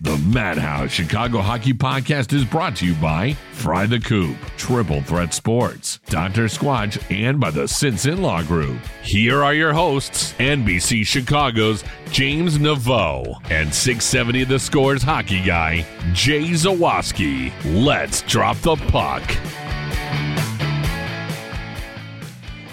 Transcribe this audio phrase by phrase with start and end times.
[0.00, 5.32] The Madhouse Chicago Hockey Podcast is brought to you by Fry the Coop, Triple Threat
[5.34, 6.44] Sports, Dr.
[6.44, 8.78] Squatch, and by the Sinson Law Group.
[9.02, 16.50] Here are your hosts, NBC Chicago's James Naveau and 670 The Scores hockey guy, Jay
[16.50, 17.52] Zawaski.
[17.64, 19.22] Let's drop the puck.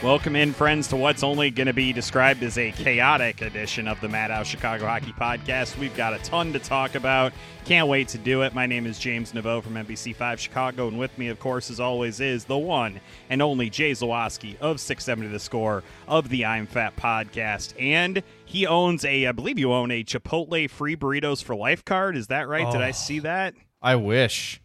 [0.04, 4.02] Welcome in, friends, to what's only going to be described as a chaotic edition of
[4.02, 5.78] the Madhouse Chicago Hockey Podcast.
[5.78, 7.34] We've got a ton to talk about.
[7.66, 8.56] Can't wait to do it.
[8.56, 12.20] My name is James Naveau from NBC5 Chicago, and with me, of course, as always,
[12.20, 13.00] is the one
[13.30, 17.80] and only Jay Zawaski of 670 The Score of the I'm Fat Podcast.
[17.80, 22.18] And he owns a, I believe you own a Chipotle free burritos for life card.
[22.18, 22.72] Is that right?
[22.72, 23.54] Did I oh, see that?
[23.84, 24.60] I wish.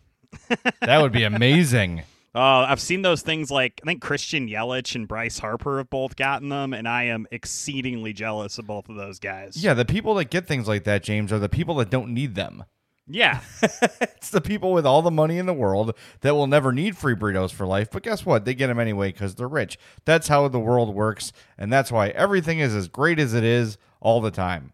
[0.81, 2.05] that would be amazing.
[2.37, 6.17] Uh, I've seen those things like I think Christian Yelich and Bryce Harper have both
[6.17, 9.56] gotten them, and I am exceedingly jealous of both of those guys.
[9.56, 12.34] Yeah, the people that get things like that, James, are the people that don't need
[12.34, 12.65] them.
[13.09, 13.41] Yeah.
[13.62, 17.15] it's the people with all the money in the world that will never need free
[17.15, 17.89] burritos for life.
[17.91, 18.45] But guess what?
[18.45, 19.78] They get them anyway because they're rich.
[20.05, 21.33] That's how the world works.
[21.56, 24.73] And that's why everything is as great as it is all the time.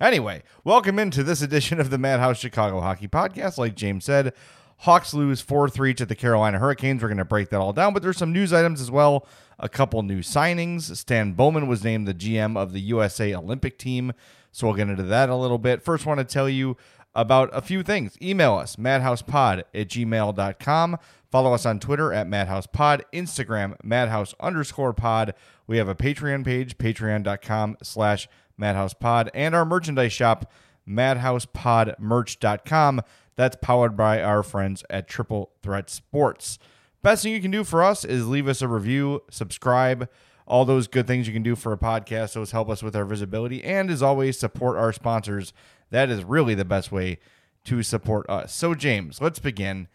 [0.00, 3.58] Anyway, welcome into this edition of the Madhouse Chicago Hockey Podcast.
[3.58, 4.32] Like James said,
[4.78, 7.02] Hawks lose 4 3 to the Carolina Hurricanes.
[7.02, 9.26] We're going to break that all down, but there's some news items as well.
[9.58, 10.94] A couple new signings.
[10.96, 14.12] Stan Bowman was named the GM of the USA Olympic team.
[14.52, 15.82] So we'll get into that a little bit.
[15.82, 16.76] First, want to tell you
[17.14, 18.16] about a few things.
[18.20, 20.98] Email us, madhousepod at gmail.com.
[21.30, 25.34] Follow us on Twitter at madhousepod, Instagram, madhouse underscore pod.
[25.66, 28.28] We have a Patreon page, patreon.com slash
[28.60, 30.52] madhousepod, and our merchandise shop,
[30.88, 33.00] madhousepodmerch.com.
[33.36, 36.58] That's powered by our friends at Triple Threat Sports.
[37.02, 40.08] Best thing you can do for us is leave us a review, subscribe,
[40.46, 42.34] all those good things you can do for a podcast.
[42.34, 43.62] Those help us with our visibility.
[43.64, 45.52] And as always, support our sponsors.
[45.90, 47.18] That is really the best way
[47.64, 48.54] to support us.
[48.54, 49.88] So, James, let's begin.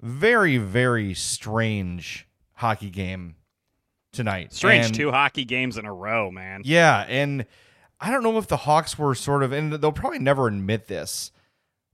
[0.00, 3.36] Very, very strange hockey game
[4.12, 4.52] tonight.
[4.52, 6.62] Strange And- two hockey games in a row, man.
[6.64, 7.46] yeah, and
[8.00, 11.30] I don't know if the Hawks were sort of, and they'll probably never admit this,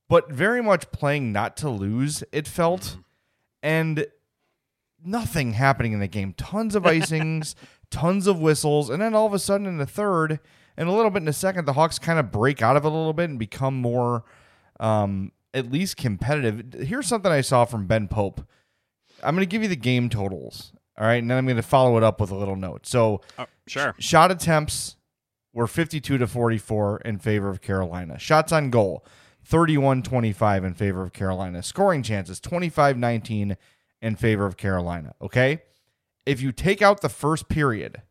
[0.09, 2.99] but very much playing not to lose, it felt,
[3.63, 4.07] and
[5.05, 6.33] nothing happening in the game.
[6.35, 7.55] Tons of icings,
[7.91, 10.41] tons of whistles, and then all of a sudden in the third
[10.79, 12.89] and a little bit in the second, the Hawks kind of break out of it
[12.89, 14.25] a little bit and become more,
[14.79, 16.73] um, at least competitive.
[16.87, 18.41] Here's something I saw from Ben Pope.
[19.25, 20.73] I'm going to give you the game totals.
[20.97, 21.21] All right.
[21.21, 22.87] And then I'm going to follow it up with a little note.
[22.87, 23.97] So, Oh, sure.
[23.99, 24.95] Shot attempts
[25.53, 28.17] were 52 to 44 in favor of Carolina.
[28.17, 29.05] Shots on goal
[29.49, 31.63] 31 25 in favor of Carolina.
[31.63, 33.57] Scoring chances 25 19
[34.03, 35.15] in favor of Carolina.
[35.23, 35.63] Okay.
[36.27, 38.03] If you take out the first period,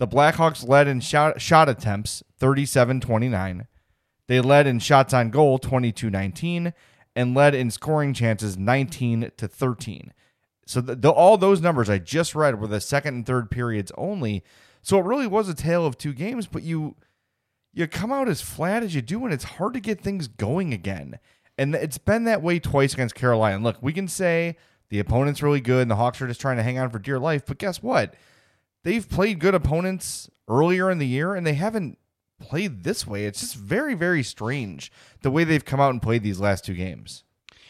[0.00, 3.68] the Blackhawks led in shot, shot attempts 37 29.
[4.26, 6.74] They led in shots on goal 22 19
[7.14, 10.12] and led in scoring chances 19 to 13.
[10.66, 13.92] So the, the, all those numbers I just read were the second and third periods
[13.96, 14.42] only.
[14.82, 16.96] So it really was a tale of two games, but you
[17.76, 20.72] you come out as flat as you do, and it's hard to get things going
[20.72, 21.18] again.
[21.58, 23.62] And it's been that way twice against Carolina.
[23.62, 24.56] Look, we can say
[24.88, 27.18] the opponent's really good and the Hawks are just trying to hang on for dear
[27.18, 28.14] life, but guess what?
[28.82, 31.98] They've played good opponents earlier in the year and they haven't
[32.40, 33.26] played this way.
[33.26, 36.74] It's just very, very strange the way they've come out and played these last two
[36.74, 37.24] games.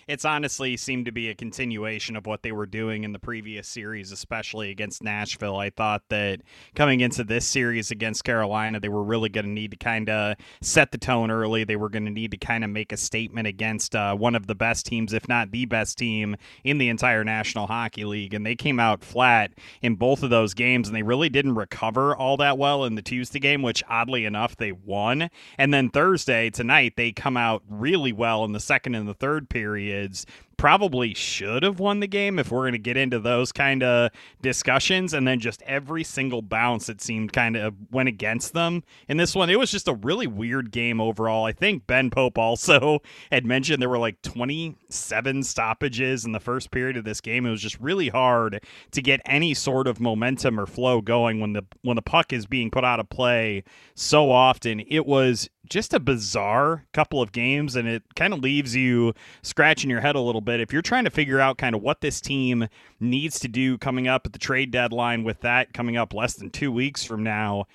[0.09, 3.67] It's honestly seemed to be a continuation of what they were doing in the previous
[3.67, 5.56] series, especially against Nashville.
[5.56, 6.43] I thought that
[6.76, 10.37] coming into this series against Carolina, they were really going to need to kind of
[10.61, 11.64] set the tone early.
[11.64, 14.47] They were going to need to kind of make a statement against uh, one of
[14.47, 18.32] the best teams, if not the best team in the entire National Hockey League.
[18.32, 22.14] And they came out flat in both of those games, and they really didn't recover
[22.14, 25.31] all that well in the Tuesday game, which oddly enough, they won.
[25.58, 29.50] And then Thursday, tonight, they come out really well in the second and the third
[29.96, 30.26] periods
[30.56, 34.11] probably should have won the game if we're going to get into those kind of
[34.43, 35.12] discussions.
[35.12, 39.35] And then just every single bounce, it seemed kind of went against them in this
[39.35, 39.50] one.
[39.50, 41.44] It was just a really weird game overall.
[41.44, 43.00] I think Ben Pope also
[43.31, 47.47] had mentioned there were like 27 stoppages in the first period of this game.
[47.47, 48.62] It was just really hard
[48.93, 52.47] to get any sort of momentum or flow going when the when the puck is
[52.47, 53.64] being put out of play
[53.94, 54.81] so often.
[54.88, 59.91] It was just a bizarre couple of games, and it kind of leaves you scratching
[59.91, 60.60] your head a little bit.
[60.60, 62.69] If you're trying to figure out kind of what this team
[63.00, 66.50] needs to do coming up at the trade deadline, with that coming up less than
[66.50, 67.66] two weeks from now,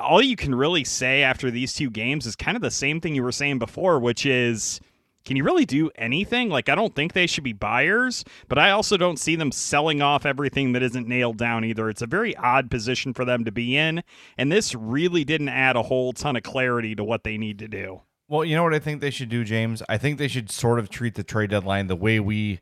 [0.00, 3.14] all you can really say after these two games is kind of the same thing
[3.14, 4.80] you were saying before, which is
[5.24, 6.48] can you really do anything?
[6.48, 10.00] Like, I don't think they should be buyers, but I also don't see them selling
[10.00, 11.90] off everything that isn't nailed down either.
[11.90, 14.02] It's a very odd position for them to be in,
[14.38, 17.68] and this really didn't add a whole ton of clarity to what they need to
[17.68, 18.00] do.
[18.30, 19.82] Well, you know what I think they should do, James?
[19.88, 22.60] I think they should sort of treat the trade deadline the way we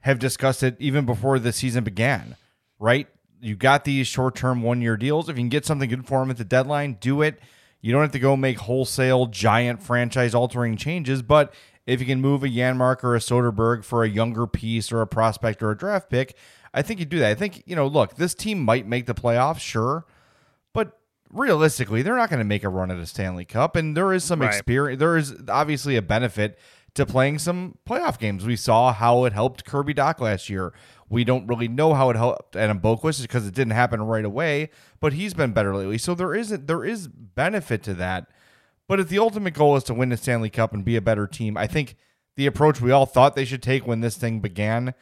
[0.00, 2.34] have discussed it even before the season began,
[2.80, 3.06] right?
[3.40, 5.28] You got these short term one year deals.
[5.28, 7.38] If you can get something good for them at the deadline, do it.
[7.80, 11.54] You don't have to go make wholesale, giant franchise altering changes, but
[11.86, 15.06] if you can move a Janmark or a Soderberg for a younger piece or a
[15.06, 16.34] prospect or a draft pick,
[16.74, 17.30] I think you do that.
[17.30, 20.04] I think, you know, look, this team might make the playoffs, sure,
[21.30, 23.76] realistically, they're not going to make a run at a Stanley Cup.
[23.76, 24.48] And there is some right.
[24.48, 26.58] experience, there is obviously a benefit
[26.94, 28.44] to playing some playoff games.
[28.44, 30.72] We saw how it helped Kirby Dach last year.
[31.08, 34.70] We don't really know how it helped Adam Boqvist because it didn't happen right away,
[34.98, 35.98] but he's been better lately.
[35.98, 38.28] So there isn't there is benefit to that.
[38.88, 41.26] But if the ultimate goal is to win the Stanley Cup and be a better
[41.26, 41.96] team, I think
[42.36, 44.94] the approach we all thought they should take when this thing began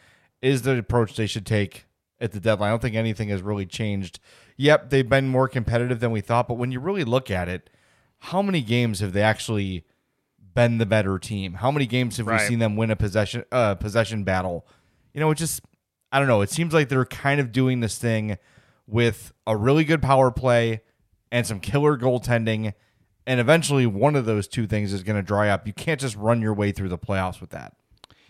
[0.42, 1.86] is the approach they should take
[2.20, 2.69] at the deadline.
[2.69, 4.20] I don't think anything has really changed.
[4.56, 7.70] Yep, they've been more competitive than we thought, but when you really look at it,
[8.19, 9.84] how many games have they actually
[10.55, 11.55] been the better team?
[11.55, 12.40] How many games have right.
[12.40, 14.66] we seen them win a possession uh, possession battle?
[15.12, 15.62] You know, it just
[16.12, 16.40] I don't know.
[16.40, 18.38] It seems like they're kind of doing this thing
[18.87, 20.82] with a really good power play
[21.32, 22.75] and some killer goaltending
[23.26, 25.67] and eventually one of those two things is going to dry up.
[25.67, 27.75] You can't just run your way through the playoffs with that.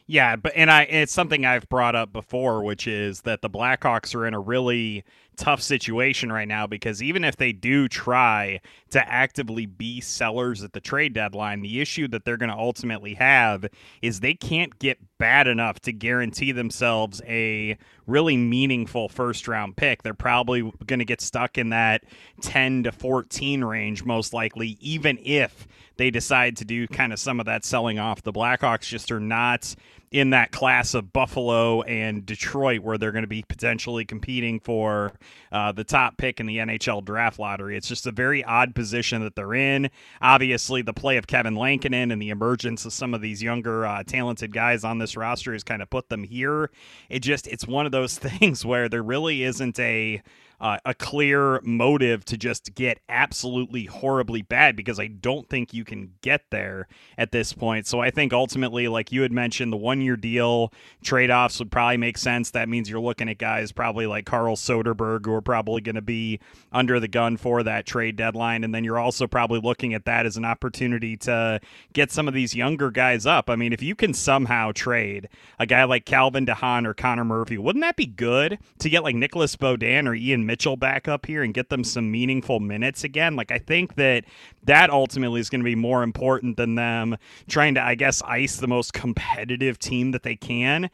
[0.06, 4.14] Yeah, but and I it's something I've brought up before, which is that the Blackhawks
[4.14, 5.02] are in a really
[5.36, 8.60] tough situation right now because even if they do try
[8.90, 13.14] to actively be sellers at the trade deadline, the issue that they're going to ultimately
[13.14, 13.64] have
[14.02, 17.76] is they can't get bad enough to guarantee themselves a
[18.06, 20.02] really meaningful first round pick.
[20.02, 22.04] They're probably going to get stuck in that
[22.42, 25.66] 10 to 14 range, most likely, even if
[25.96, 28.22] they decide to do kind of some of that selling off.
[28.22, 29.74] The Blackhawks just are not
[30.14, 35.12] in that class of Buffalo and Detroit, where they're going to be potentially competing for
[35.50, 37.76] uh, the top pick in the NHL draft lottery.
[37.76, 39.90] It's just a very odd position that they're in.
[40.22, 44.04] Obviously, the play of Kevin Lankinen and the emergence of some of these younger, uh,
[44.04, 46.70] talented guys on this roster has kind of put them here.
[47.08, 50.22] It just, it's one of those things where there really isn't a
[50.60, 55.84] uh, a clear motive to just get absolutely horribly bad because I don't think you
[55.84, 57.86] can get there at this point.
[57.86, 60.72] So I think ultimately, like you had mentioned, the one year deal
[61.02, 62.50] trade offs would probably make sense.
[62.50, 66.02] That means you're looking at guys probably like Carl Soderberg who are probably going to
[66.02, 66.40] be
[66.72, 68.64] under the gun for that trade deadline.
[68.64, 71.60] And then you're also probably looking at that as an opportunity to
[71.92, 73.50] get some of these younger guys up.
[73.50, 75.28] I mean, if you can somehow trade
[75.58, 79.16] a guy like Calvin DeHaan or Connor Murphy, wouldn't that be good to get like
[79.16, 83.36] Nicholas Beaudin or Ian Mitchell back up here and get them some meaningful minutes again.
[83.36, 84.24] Like I think that
[84.64, 87.16] that ultimately is going to be more important than them
[87.48, 90.90] trying to, I guess, ice the most competitive team that they can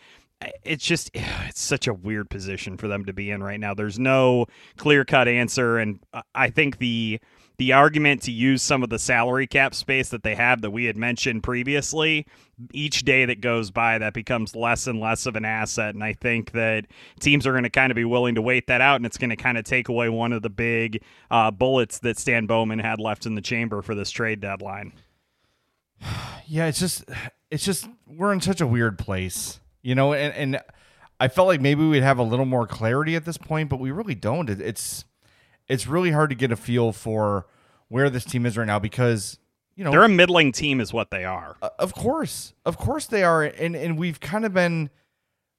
[0.65, 3.75] it's just it's such a weird position for them to be in right now.
[3.75, 6.01] There's no clear cut answer, and
[6.35, 7.21] I think the
[7.61, 10.87] the argument to use some of the salary cap space that they have that we
[10.87, 12.27] had mentioned previously,
[12.73, 15.95] each day that goes by, that becomes less and less of an asset.
[15.95, 16.87] And I think that
[17.21, 19.29] teams are going to kind of be willing to wait that out, and it's going
[19.29, 22.99] to kind of take away one of the big uh, bullets that Stan Bowman had
[22.99, 24.95] left in the chamber for this trade deadline.
[26.47, 27.05] Yeah, it's just,
[27.49, 30.61] it's just, we're in such a weird place, you know, and, and
[31.21, 33.93] I felt like maybe we'd have a little more clarity at this point, but we
[33.93, 34.51] really don't.
[34.51, 35.05] It, it's,
[35.71, 37.47] it's really hard to get a feel for
[37.89, 39.39] where this team is right now because
[39.77, 41.57] you know they're a middling team, is what they are.
[41.63, 44.91] Uh, of course, of course they are, and and we've kind of been.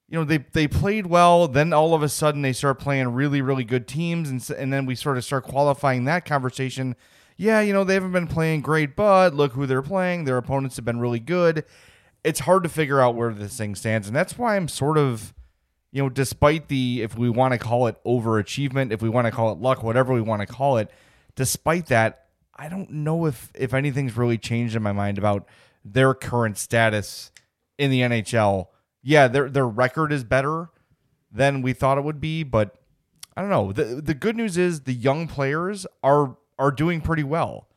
[0.10, 1.48] You know they they played well.
[1.48, 4.86] Then all of a sudden they start playing really really good teams, and and then
[4.86, 6.98] we sort of start qualifying that conversation.
[7.38, 10.26] Yeah, you know they haven't been playing great, but look who they're playing.
[10.26, 11.64] Their opponents have been really good.
[12.24, 15.34] It's hard to figure out where this thing stands, and that's why I'm sort of
[15.92, 19.32] you know, despite the, if we want to call it overachievement, if we want to
[19.32, 20.90] call it luck, whatever we want to call it,
[21.36, 25.48] despite that, I don't know if if anything's really changed in my mind about
[25.84, 27.32] their current status
[27.78, 28.68] in the NHL
[29.04, 30.70] yeah, their their record is better
[31.32, 32.76] than we thought it would be, but
[33.36, 33.72] I don't know.
[33.72, 37.68] The the good news is the young players are are doing pretty well,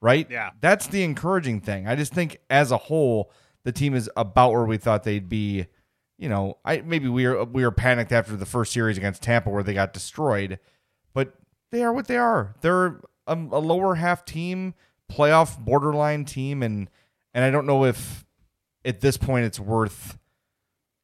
[0.00, 0.28] right?
[0.30, 0.50] Yeah.
[0.60, 1.86] That's the encouraging thing.
[1.86, 3.30] I just think as a whole,
[3.64, 5.66] the team is about where we thought they'd be.
[6.22, 9.50] You know, I maybe we were we were panicked after the first series against Tampa
[9.50, 10.60] where they got destroyed,
[11.12, 11.34] but
[11.72, 12.54] they are what they are.
[12.60, 14.74] They're a, a lower half team,
[15.10, 16.88] playoff borderline team, and
[17.34, 18.24] and I don't know if
[18.84, 20.16] at this point it's worth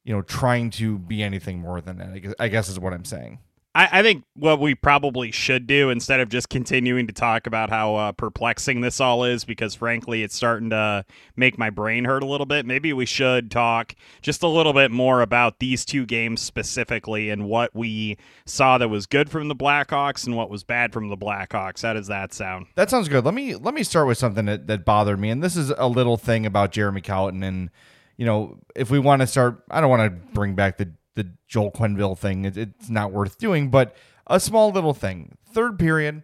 [0.05, 2.11] you know trying to be anything more than that.
[2.11, 3.41] I guess, I guess is what I'm saying.
[3.79, 7.71] I, I think what we probably should do instead of just continuing to talk about
[7.71, 11.05] how uh, perplexing this all is, because frankly, it's starting to
[11.37, 12.67] make my brain hurt a little bit.
[12.67, 17.45] Maybe we should talk just a little bit more about these two games specifically and
[17.45, 18.17] what we
[18.47, 21.83] saw that was good from the Blackhawks and what was bad from the Blackhawks.
[21.83, 22.67] How does that sound?
[22.75, 23.25] That sounds good.
[23.25, 25.87] Let me let me start with something that, that bothered me, and this is a
[25.87, 27.45] little thing about Jeremy Colliton.
[27.45, 27.71] And
[28.17, 31.29] you know, if we want to start, I don't want to bring back the the
[31.47, 32.45] Joel Quenneville thing.
[32.45, 33.95] It, it's not worth doing, but
[34.27, 35.37] a small little thing.
[35.53, 36.23] Third period,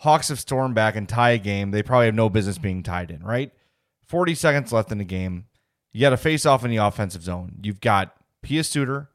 [0.00, 1.70] Hawks have stormed back and tie a game.
[1.70, 3.52] They probably have no business being tied in, right?
[4.06, 5.46] 40 seconds left in the game.
[5.92, 7.56] You got a face off in the offensive zone.
[7.62, 9.08] You've got Pius Suter,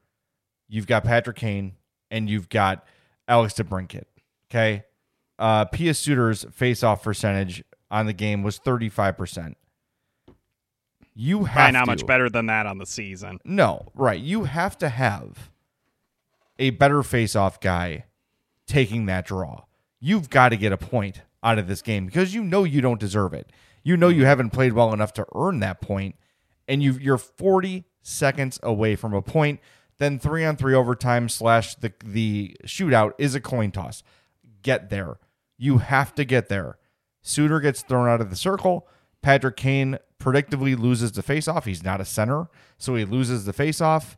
[0.68, 1.74] you've got Patrick Kane,
[2.10, 2.84] and you've got
[3.28, 4.04] Alex DeBrincat.
[4.50, 4.84] Okay.
[5.38, 9.54] Uh, Pius Suter's face off percentage on the game was 35%.
[11.14, 13.38] You have Probably not to, much better than that on the season.
[13.44, 14.20] no, right.
[14.20, 15.50] You have to have
[16.58, 18.04] a better face-off guy
[18.66, 19.64] taking that draw.
[20.00, 23.00] You've got to get a point out of this game because you know you don't
[23.00, 23.50] deserve it.
[23.82, 24.26] You know you mm-hmm.
[24.26, 26.16] haven't played well enough to earn that point,
[26.68, 29.60] and you you're 40 seconds away from a point.
[29.98, 34.02] Then three on three overtime slash the the shootout is a coin toss.
[34.62, 35.18] Get there.
[35.58, 36.78] You have to get there.
[37.22, 38.88] Suter gets thrown out of the circle.
[39.22, 41.64] Patrick Kane predictably loses the faceoff.
[41.64, 42.48] He's not a center,
[42.78, 44.16] so he loses the faceoff.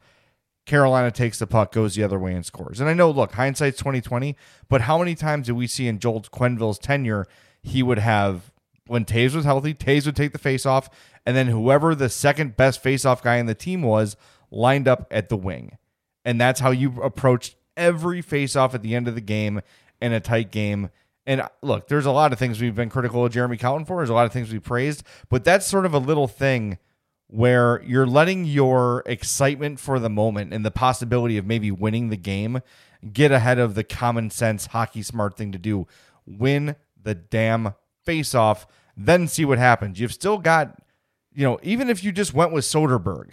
[0.66, 2.80] Carolina takes the puck, goes the other way, and scores.
[2.80, 4.36] And I know, look, hindsight's twenty twenty,
[4.68, 7.26] but how many times did we see in Joel Quenneville's tenure
[7.62, 8.50] he would have
[8.86, 10.88] when Toews was healthy, Toews would take the faceoff,
[11.24, 14.16] and then whoever the second best faceoff guy in the team was
[14.50, 15.78] lined up at the wing,
[16.24, 19.60] and that's how you approached every faceoff at the end of the game
[20.00, 20.90] in a tight game.
[21.26, 23.98] And uh, look, there's a lot of things we've been critical of Jeremy Colliton for.
[23.98, 26.78] There's a lot of things we praised, but that's sort of a little thing
[27.26, 32.16] where you're letting your excitement for the moment and the possibility of maybe winning the
[32.16, 32.60] game
[33.12, 35.86] get ahead of the common sense hockey smart thing to do.
[36.26, 38.66] Win the damn face off,
[38.96, 39.98] then see what happens.
[39.98, 40.78] You've still got,
[41.34, 43.32] you know, even if you just went with Soderberg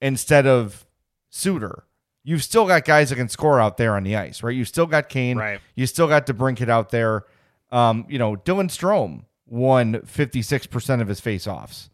[0.00, 0.86] instead of
[1.30, 1.84] Suter,
[2.28, 4.54] you've still got guys that can score out there on the ice, right?
[4.54, 5.38] You've still got Kane.
[5.38, 5.60] Right.
[5.74, 7.24] You still got DeBrincat out there.
[7.72, 11.88] Um, you know, Dylan Strome won 56% of his face-offs.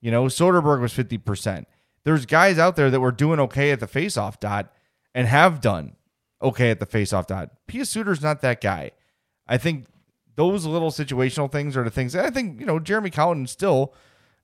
[0.00, 1.64] You know, Soderberg was 50%.
[2.04, 4.72] There's guys out there that were doing okay at the face-off dot
[5.12, 5.96] and have done
[6.40, 7.50] okay at the face-off dot.
[7.66, 8.92] Pius Suter's not that guy.
[9.48, 9.86] I think
[10.36, 13.92] those little situational things are the things that I think, you know, Jeremy Colliton still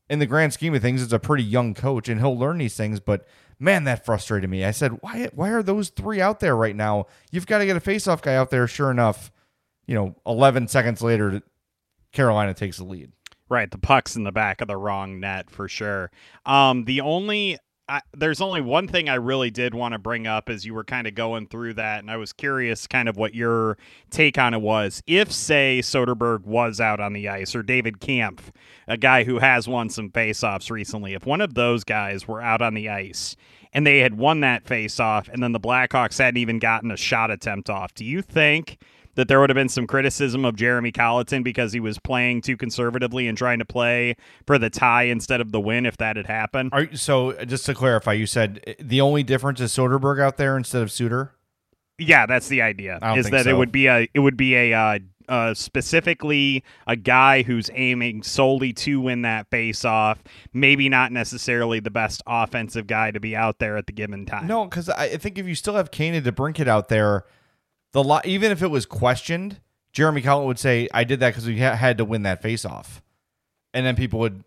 [0.08, 2.76] in the grand scheme of things is a pretty young coach and he'll learn these
[2.76, 3.28] things, but
[3.61, 4.64] man, that frustrated me.
[4.64, 7.07] I said, why why are those three out there right now?
[7.31, 8.67] You've got to get a face-off guy out there.
[8.67, 9.31] Sure enough,
[9.87, 11.43] you know, 11 seconds later,
[12.12, 13.12] Carolina takes the lead.
[13.49, 16.11] Right, the puck's in the back of the wrong net for sure.
[16.47, 17.59] Um, the only
[17.90, 20.85] I, there's only one thing I really did want to bring up as you were
[20.85, 23.78] kind of going through that, and I was curious kind of what your
[24.11, 25.02] take on it was.
[25.09, 28.52] If, say, Soderberg was out on the ice, or David Kampf,
[28.87, 32.62] a guy who has won some faceoffs recently, if one of those guys were out
[32.62, 33.35] on the ice
[33.73, 37.32] and they had won that faceoff, and then the Blackhawks hadn't even gotten a shot
[37.32, 38.78] attempt off, do you think
[39.14, 42.57] that there would have been some criticism of Jeremy Colliton because he was playing too
[42.57, 46.26] conservatively and trying to play for the tie instead of the win if that had
[46.26, 46.71] happened?
[46.73, 50.57] Are, so just to clarify, you said uh, the only difference is Soderberg out there
[50.57, 51.35] instead of Suter?
[51.99, 52.99] Yeah, that's the idea.
[53.14, 54.99] Is that it would be a it would be a uh,
[55.31, 60.23] uh, specifically a guy who's aiming solely to win that face off.
[60.52, 64.47] Maybe not necessarily the best offensive guy to be out there at the given time.
[64.47, 67.25] No, because I think if you still have Kane and DeBrincat out there,
[67.92, 69.61] the lo- even if it was questioned,
[69.92, 73.02] Jeremy Colliton would say, "I did that because we ha- had to win that face-off,"
[73.75, 74.44] and then people would,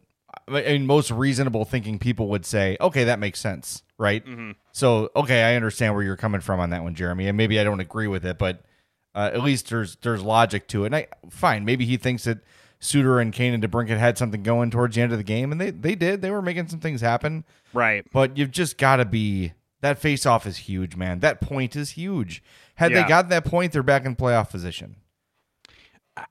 [0.48, 4.56] I mean, most reasonable thinking people would say, "Okay, that makes sense, right?" Mhm.
[4.72, 7.64] So, okay, I understand where you're coming from on that one, Jeremy, and maybe I
[7.64, 8.64] don't agree with it, but
[9.16, 10.88] uh, at least there's there's logic to it.
[10.88, 12.40] And I fine, maybe he thinks that
[12.80, 15.62] Suter and Kane and DeBrincat had something going towards the end of the game, and
[15.62, 16.22] they they did.
[16.22, 17.44] They were making some things happen.
[17.74, 18.06] Right.
[18.12, 21.20] But you've just got to be that face off is huge, man.
[21.20, 22.42] That point is huge.
[22.76, 23.04] Had Yeah.
[23.04, 24.96] they got that point, they're back in playoff position.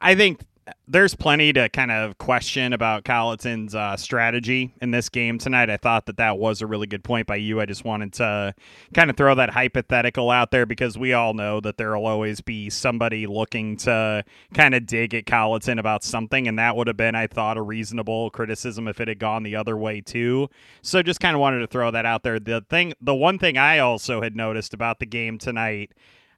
[0.01, 0.41] I think
[0.87, 5.69] there's plenty to kind of question about Colliton's uh, strategy in this game tonight.
[5.71, 7.61] I thought that that was a really good point by you.
[7.61, 8.55] I just wanted to
[8.95, 12.41] kind of throw that hypothetical out there because we all know that there will always
[12.41, 16.97] be somebody looking to kind of dig at Colliton about something, and that would have
[16.97, 20.49] been, I thought, a reasonable criticism if it had gone the other way too.
[20.81, 22.39] So just kind of wanted to throw that out there.
[22.39, 25.91] The thing, the one thing I also had noticed about the game tonight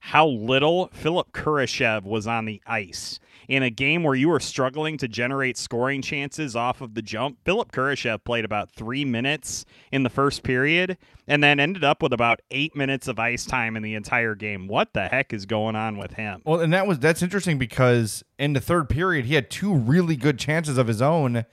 [0.05, 3.19] how little Philip Kurashev was on the ice.
[3.49, 7.39] In a game where you were struggling to generate scoring chances off of the jump,
[7.47, 12.13] Philip Kurashev played about three minutes in the first period and then ended up with
[12.13, 14.69] about eight minutes of ice time in the entire game.
[14.69, 16.43] What the heck is going on with him?
[16.45, 20.17] Well, and that was that's interesting because in the third period he had two really
[20.17, 21.47] good chances of his own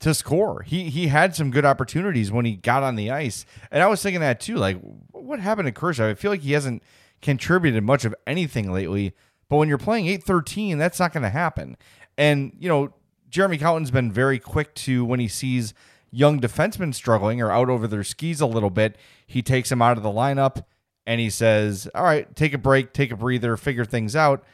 [0.00, 0.62] to score.
[0.62, 3.44] He he had some good opportunities when he got on the ice.
[3.70, 4.56] And I was thinking that too.
[4.56, 4.78] Like,
[5.12, 6.10] what happened to Kurashev?
[6.10, 6.82] I feel like he hasn't
[7.22, 9.14] contributed much of anything lately.
[9.48, 11.76] But when you're playing 813, that's not going to happen.
[12.18, 12.92] And, you know,
[13.28, 15.74] Jeremy Colliton's been very quick to when he sees
[16.10, 18.96] young defensemen struggling or out over their skis a little bit,
[19.26, 20.64] he takes them out of the lineup
[21.06, 24.44] and he says, All right, take a break, take a breather, figure things out.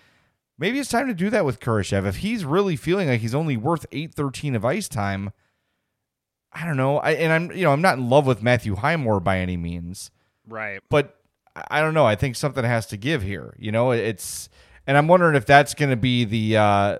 [0.58, 2.06] Maybe it's time to do that with Kurashev.
[2.06, 5.32] If he's really feeling like he's only worth 813 of ice time,
[6.52, 6.98] I don't know.
[6.98, 10.10] I and I'm you know, I'm not in love with Matthew Highmore by any means.
[10.46, 10.80] Right.
[10.90, 11.16] But
[11.70, 12.06] I don't know.
[12.06, 13.54] I think something has to give here.
[13.58, 14.48] You know, it's
[14.86, 16.98] and I'm wondering if that's going to be the uh,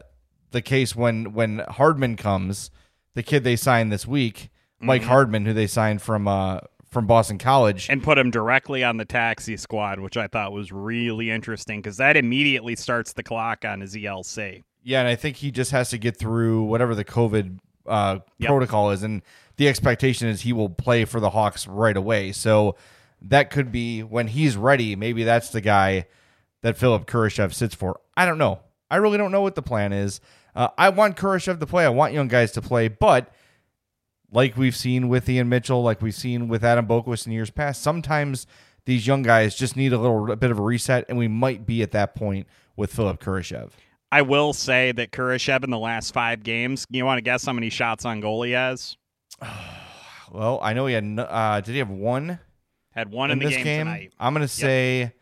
[0.50, 2.71] the case when when Hardman comes,
[3.14, 5.06] the kid they signed this week, Mike Mhm.
[5.06, 6.59] Hardman, who they signed from uh,
[6.90, 7.88] from Boston College.
[7.88, 11.97] and put him directly on the taxi squad, which I thought was really interesting because
[11.97, 14.62] that immediately starts the clock on his ELC.
[14.82, 18.49] yeah, and I think he just has to get through whatever the COVID uh, Yep.
[18.49, 19.23] protocol is, and
[19.56, 22.30] the expectation is he will play for the Hawks right away.
[22.32, 22.76] So
[23.25, 24.97] that could be when he's ready.
[24.97, 26.07] Maybe that's the guy
[26.62, 28.00] that Philip Kurashev sits for.
[28.17, 28.61] I don't know.
[28.91, 30.21] I really don't know what the plan is.
[30.55, 31.85] Uh, I want Kurashev to play.
[31.85, 33.33] I want young guys to play, but
[34.31, 37.83] like we've seen with Ian Mitchell, like we've seen with Adam Boqvist in years past,
[37.83, 38.47] sometimes
[38.85, 41.64] these young guys just need a little a bit of a reset, and we might
[41.64, 43.71] be at that point with Philip Kurashev.
[44.11, 47.55] I will say that Kurashev in the last five games, you want to guess how
[47.55, 48.97] many shots on goal he has?
[50.31, 51.05] Well, I know he had.
[51.19, 52.38] Uh, did he have one
[52.92, 53.87] Had one in, in, the this game, game?
[53.87, 54.12] tonight.
[54.20, 55.12] I'm gonna say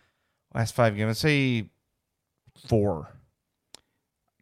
[0.54, 1.06] last five games.
[1.08, 1.66] Let's say
[2.66, 3.08] four.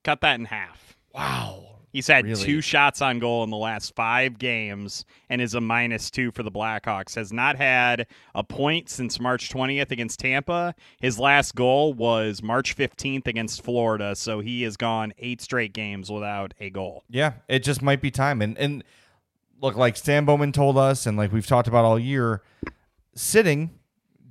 [0.05, 0.97] Cut that in half.
[1.15, 1.65] Wow.
[1.91, 2.43] He's had Really?
[2.45, 6.43] two shots on goal in the last five games and is a minus two for
[6.43, 7.15] the Blackhawks.
[7.15, 10.75] Has not had a point since March 20th against Tampa.
[11.01, 16.11] His last goal was March 15th against Florida, so he has gone eight straight games
[16.11, 17.05] without a goal.
[17.09, 18.43] Yeah, it just might be time.
[18.43, 18.85] And and
[19.61, 22.43] look, like Stan Bowman told us, and like we've talked about all year,
[23.19, 23.71] sitting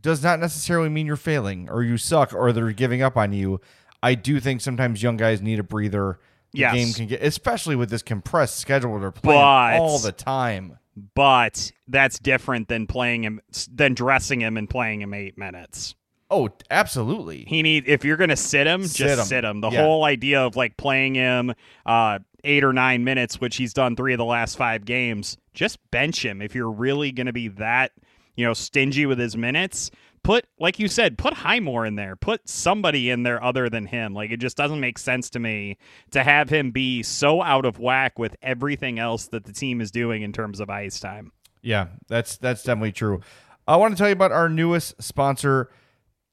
[0.01, 3.59] does not necessarily mean you're failing or you suck or they're giving up on you.
[4.01, 6.19] I do think sometimes young guys need a breather.
[6.53, 6.73] The Yes.
[6.73, 10.77] game can get, especially with this compressed schedule they're playing But- all the time.
[11.13, 15.93] But that's different than playing him, than dressing him and playing him eight minutes.
[16.31, 17.45] Oh, absolutely.
[17.47, 19.25] He need if you're gonna sit him, Sit just him.
[19.25, 19.61] sit him.
[19.61, 19.81] The Yeah.
[19.83, 21.53] whole idea of like playing him
[21.85, 25.77] uh, eight or nine minutes, which he's done three of the last five games, just
[25.91, 27.91] bench him if you're really gonna be that
[28.37, 29.91] you know stingy with his minutes.
[30.23, 32.15] Put like you said, put Highmore in there.
[32.15, 34.13] Put somebody in there other than him.
[34.13, 35.77] Like it just doesn't make sense to me
[36.11, 39.91] to have him be so out of whack with everything else that the team is
[39.91, 41.33] doing in terms of ice time.
[41.61, 43.21] Yeah, that's that's definitely true.
[43.67, 45.69] I want to tell you about our newest sponsor,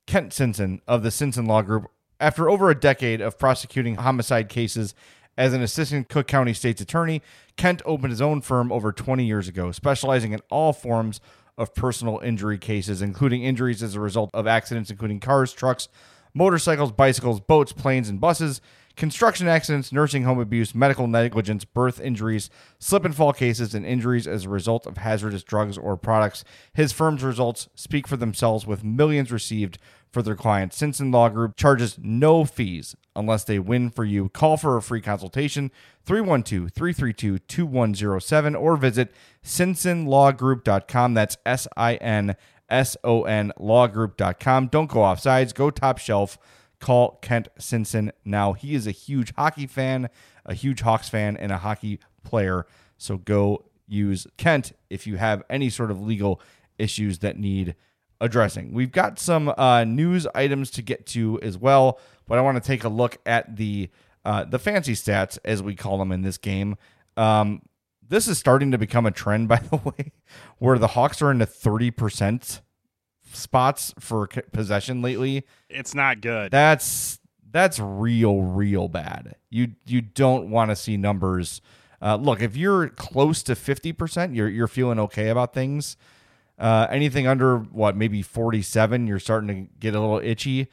[0.06, 1.86] Kent Sinson of the Sinson Law Group.
[2.20, 4.94] After over a decade of prosecuting homicide cases
[5.36, 7.22] as an assistant Cook County State's attorney,
[7.56, 11.20] Kent opened his own firm over 20 years ago, specializing in all forms
[11.56, 15.88] of personal injury cases, including injuries as a result of accidents, including cars, trucks,
[16.34, 18.60] motorcycles, bicycles, boats, planes, and buses,
[18.96, 24.26] construction accidents, nursing home abuse, medical negligence, birth injuries, slip and fall cases, and injuries
[24.26, 26.44] as a result of hazardous drugs or products.
[26.72, 29.78] His firm's results speak for themselves with millions received
[30.10, 30.80] for their clients.
[30.80, 34.28] Sinson Law Group charges no fees unless they win for you.
[34.28, 35.70] Call for a free consultation
[36.04, 39.12] 312 332 2107 or visit
[39.44, 41.14] sinsonlawgroup.com.
[41.14, 42.36] That's S I N
[42.68, 44.68] S O N lawgroup.com.
[44.68, 46.38] Don't go off sides, go top shelf.
[46.80, 48.52] Call Kent Sinson now.
[48.52, 50.10] He is a huge hockey fan,
[50.44, 52.66] a huge Hawks fan, and a hockey player.
[52.98, 56.42] So go use Kent if you have any sort of legal
[56.78, 57.74] issues that need
[58.20, 58.72] addressing.
[58.72, 62.66] We've got some uh, news items to get to as well, but I want to
[62.66, 63.90] take a look at the
[64.24, 66.76] uh, the fancy stats as we call them in this game.
[67.16, 67.62] Um,
[68.06, 70.12] this is starting to become a trend, by the way,
[70.58, 72.60] where the Hawks are in the thirty percent
[73.32, 75.44] spots for possession lately.
[75.68, 76.50] It's not good.
[76.50, 77.18] That's
[77.50, 79.36] that's real, real bad.
[79.50, 81.60] You you don't want to see numbers.
[82.02, 85.96] Uh, look, if you're close to fifty percent, you're you're feeling okay about things.
[86.58, 90.68] Uh, anything under what maybe forty seven, you're starting to get a little itchy,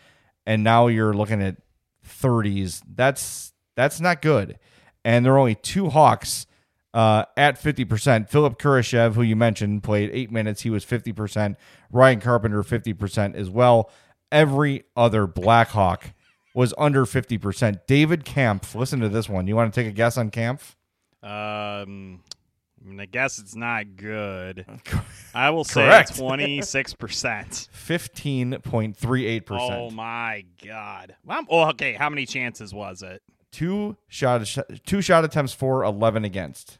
[0.45, 1.57] and now you're looking at
[2.03, 2.81] thirties.
[2.87, 4.59] That's that's not good.
[5.03, 6.45] And there are only two Hawks
[6.93, 8.29] uh, at fifty percent.
[8.29, 10.61] Philip Kurashev, who you mentioned, played eight minutes.
[10.61, 11.57] He was fifty percent.
[11.91, 13.89] Ryan Carpenter fifty percent as well.
[14.31, 16.13] Every other Blackhawk
[16.53, 17.81] was under 50%.
[17.87, 19.47] David Kampf, listen to this one.
[19.47, 20.75] You want to take a guess on Kampf?
[21.23, 22.21] Um,
[22.83, 24.65] I, mean, I guess it's not good.
[25.35, 26.17] I will say Correct.
[26.17, 27.69] twenty six percent.
[27.87, 29.45] 15.38%.
[29.49, 31.15] Oh my god!
[31.25, 31.93] Well, oh, okay.
[31.93, 33.21] How many chances was it?
[33.51, 34.45] Two shot
[34.85, 36.79] two shot attempts for 11 against.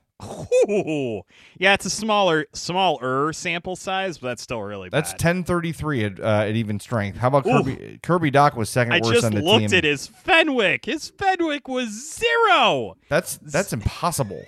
[0.70, 1.22] Ooh.
[1.58, 5.24] Yeah, it's a smaller, smaller sample size, but that's still really That's bad.
[5.24, 7.18] 1033 at, uh, at even strength.
[7.18, 7.44] How about.
[7.44, 9.78] Kirby Kirby Dach was second I worst just on the looked team.
[9.78, 10.86] at his Fenwick.
[10.86, 14.44] His Fenwick was zero, That's that's impossible.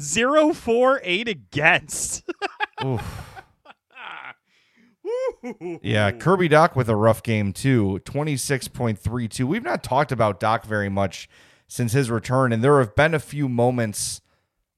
[0.00, 2.22] Zero four eight against.
[5.82, 8.00] Yeah, Kirby Dach with a rough game too.
[8.04, 9.44] 26.32.
[9.44, 11.28] We've not talked about Dach very much
[11.68, 14.22] since his return and there have been a few moments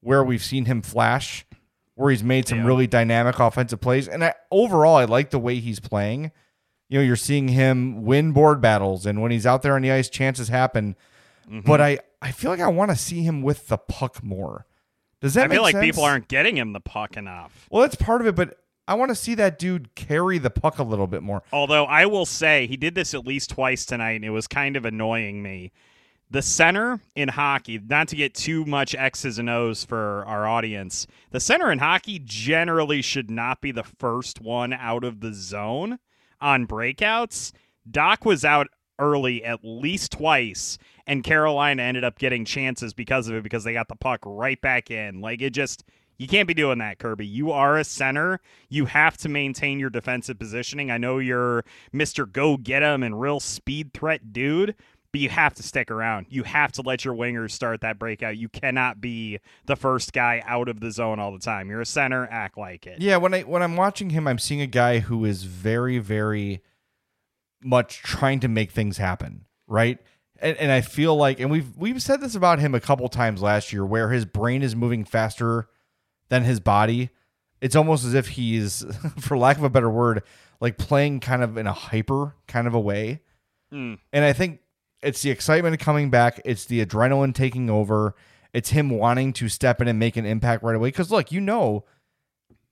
[0.00, 1.46] where we've seen him flash
[1.94, 2.66] where he's made some Yeah.
[2.66, 6.32] really dynamic offensive plays and I, overall I like the way he's playing.
[6.88, 9.92] You know, you're seeing him win board battles and when he's out there on the
[9.92, 10.96] ice chances happen.
[11.48, 11.61] Mm-hmm.
[11.61, 14.66] But I I feel like I want to see him with the puck more.
[15.26, 15.84] Does that I feel like sense?
[15.84, 17.66] people aren't getting him the puck enough.
[17.68, 20.78] Well, that's part of it, but I want to see that dude carry the puck
[20.78, 21.42] a little bit more.
[21.52, 24.76] Although I will say he did this at least twice tonight, and it was kind
[24.76, 25.72] of annoying me.
[26.30, 31.08] The center in hockey, not to get too much X's and O's for our audience,
[31.32, 35.98] the center in hockey generally should not be the first one out of the zone
[36.40, 37.50] on breakouts.
[37.90, 38.68] Dach was out
[39.00, 43.73] early at least twice, and Carolina ended up getting chances because of it because they
[43.73, 45.21] got the puck right back in.
[45.21, 45.85] Like it just.
[46.19, 47.27] You can't be doing that, Kirby.
[47.27, 48.40] You are a center.
[48.71, 50.90] You have to maintain your defensive positioning.
[50.90, 52.31] I know you're Mr.
[52.31, 54.75] Go Get 'em and real speed threat dude,
[55.12, 56.27] but you have to stick around.
[56.31, 58.38] You have to let your wingers start that breakout.
[58.38, 61.69] You cannot be the first guy out of the zone all the time.
[61.69, 62.99] You're a center, act like it.
[62.99, 66.62] Yeah, when I when I'm watching him, I'm seeing a guy who is very, very
[67.62, 69.99] much trying to make things happen, right?
[70.40, 73.42] And, and I feel like, and we've we've said this about him a couple times
[73.42, 75.68] last year, where his brain is moving faster
[76.29, 77.11] than his body.
[77.61, 78.85] It's almost as if he's,
[79.18, 80.22] for lack of a better word,
[80.61, 83.22] like playing kind of in a hyper kind of a way.
[83.72, 83.99] Mm.
[84.12, 84.61] And I think
[85.03, 86.40] it's the excitement coming back.
[86.44, 88.14] It's the adrenaline taking over.
[88.53, 90.88] It's him wanting to step in and make an impact right away.
[90.88, 91.85] Because look, you know,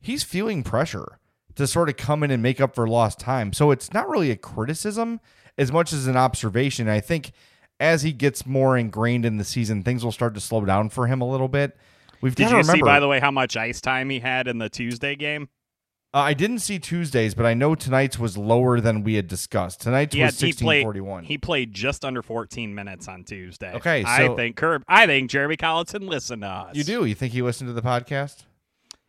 [0.00, 1.18] he's feeling pressure
[1.57, 3.53] to sort of come in and make up for lost time.
[3.53, 5.20] So it's not really a criticism
[5.57, 6.88] as much as an observation.
[6.88, 7.33] I think
[7.80, 11.06] as he gets more ingrained in the season, things will start to slow down for
[11.06, 11.76] him a little bit.
[12.20, 12.78] We've Did got to you remember.
[12.78, 15.48] see, by the way, how much ice time he had in the Tuesday game?
[16.14, 19.80] uh, I didn't see Tuesdays, but I know tonight's was lower than we had discussed.
[19.80, 21.24] Tonight's He, had, was he, played, forty one.
[21.24, 23.72] he played just under 14 minutes on Tuesday.
[23.74, 24.84] Okay, I think Curb.
[24.87, 26.76] I think Jeremy Colliton listened to us.
[26.76, 27.04] You do?
[27.04, 28.44] You think he listened to the podcast?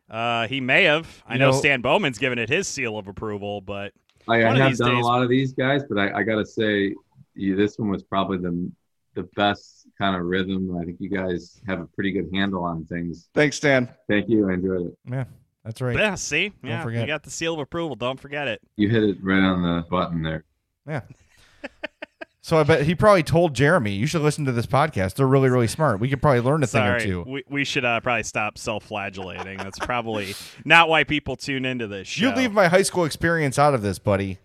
[0.09, 1.23] Uh, he may have.
[1.27, 3.93] I know, know- Stan Bowman's given it his seal of approval, but
[4.27, 6.45] I, I have done days- a lot of these guys, but I, I got to
[6.45, 6.93] say,
[7.35, 8.71] you, this one was probably the
[9.15, 10.77] the best kind of rhythm.
[10.77, 13.29] I think you guys have a pretty good handle on things.
[13.33, 13.89] Thanks, Dan.
[14.09, 14.49] Thank you.
[14.49, 14.97] I enjoyed it.
[15.09, 15.23] Yeah,
[15.63, 15.97] that's right.
[15.97, 17.01] yeah, see, yeah, forget.
[17.01, 17.95] you got the seal of approval.
[17.95, 18.61] Don't forget it.
[18.75, 20.43] You hit it right on the button there.
[20.87, 21.01] Yeah.
[22.41, 25.15] so I bet he probably told Jeremy, "You should listen to this podcast.
[25.15, 25.99] They're really, really smart.
[25.99, 27.23] We could probably learn a thing or two.
[27.25, 29.57] we, we should uh, probably stop self-flagellating.
[29.57, 32.29] That's probably not why people tune into this show.
[32.29, 34.39] You leave my high school experience out of this, buddy.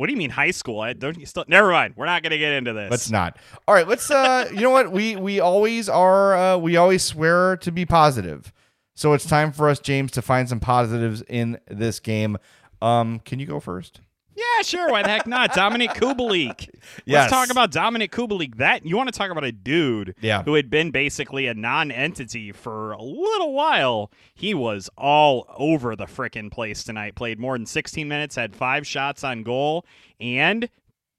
[0.00, 0.80] What do you mean high school?
[0.80, 1.44] I don't you still?
[1.46, 1.92] Never mind.
[1.94, 2.90] We're not going to get into this.
[2.90, 3.36] Let's not.
[3.68, 4.10] All right, let's.
[4.10, 4.90] uh You know what?
[4.90, 6.34] We we always are.
[6.34, 8.50] Uh, we always swear to be positive.
[8.94, 12.38] So it's time for us, James, to find some positives in this game.
[12.80, 14.00] Um, can you go first?
[14.40, 14.90] Yeah, sure.
[14.90, 15.52] Why the heck not?
[15.52, 16.70] Dominik Kubalik.
[17.04, 17.30] Yes.
[17.30, 18.56] Let's talk about Dominik Kubalik.
[18.56, 20.42] That you want to talk about a dude Yeah.
[20.44, 24.10] who had been basically a non-entity for a little while.
[24.34, 27.14] He was all over the frickin' place tonight.
[27.14, 29.84] Played more than 16 minutes, had five shots on goal,
[30.20, 30.68] and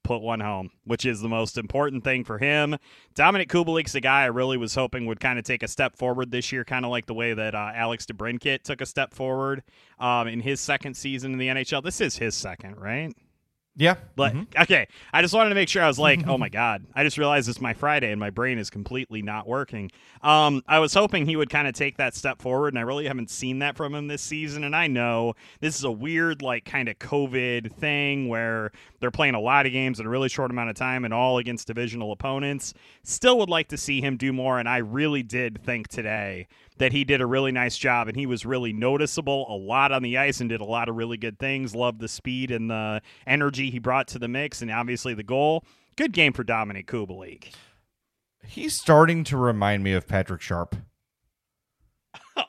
[0.04, 2.78] put one home, which is the most important thing for him.
[3.16, 6.32] Dominik Kubalik's a guy I really was hoping would kind of take a step forward
[6.32, 9.64] this year, kind of like the way that uh, Alex DeBrincat took a step forward
[10.00, 11.84] um, in his second season in the NHL.
[11.84, 13.14] This is his second, right?
[13.78, 13.96] Yeah.
[14.18, 14.62] But Mhm.
[14.64, 17.18] okay, I just wanted to make sure I was like, oh my god, I just
[17.18, 19.90] realized it's my Friday and my brain is completely not working.
[20.22, 23.08] Um, I was hoping he would kind of take that step forward, and I really
[23.08, 24.64] haven't seen that from him this season.
[24.66, 29.36] And I know this is a weird, like, kind of COVID thing where they're playing
[29.36, 32.12] a lot of games in a really short amount of time and all against divisional
[32.12, 32.74] opponents.
[33.04, 36.48] Still would like to see him do more, and I really did think today
[36.82, 40.02] that he did a really nice job and he was really noticeable a lot on
[40.02, 41.76] the ice and did a lot of really good things.
[41.76, 45.64] Loved the speed and the energy he brought to the mix and obviously the goal.
[45.96, 47.54] Good game for Dominik Kubalik.
[48.44, 50.76] He's starting to remind me of Patrick Sharp.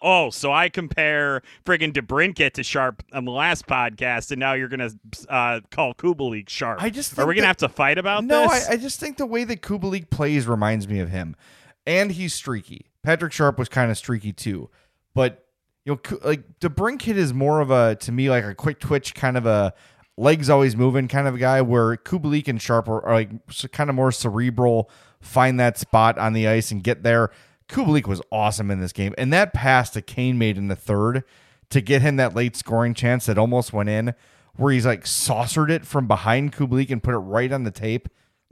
[0.01, 4.69] Oh, so I compare friggin' DeBrincat to Sharp on the last podcast, and now you're
[4.69, 4.91] gonna
[5.29, 6.81] uh, call Kubalik Sharp.
[6.81, 8.69] I just are we gonna that- have to fight about no, this?
[8.69, 11.37] I, I just think the way that Kubalik plays reminds me of him,
[11.85, 12.92] and he's streaky.
[13.03, 14.71] Patrick Sharp was kind of streaky too,
[15.15, 15.45] but
[15.85, 19.37] you know, like DeBrincat is more of a to me like a quick twitch kind
[19.37, 19.75] of a
[20.17, 21.61] legs always moving kind of a guy.
[21.61, 23.31] Where Kubalik and Sharp are, are like
[23.73, 27.31] kind of more cerebral, find that spot on the ice and get there.
[27.69, 31.25] Kubalik was awesome in this game, and that pass that Kane made in the third
[31.71, 34.15] to get him that late scoring chance that almost went in,
[34.57, 38.09] where he's like saucered it from behind Kubalik and put it right on the tape.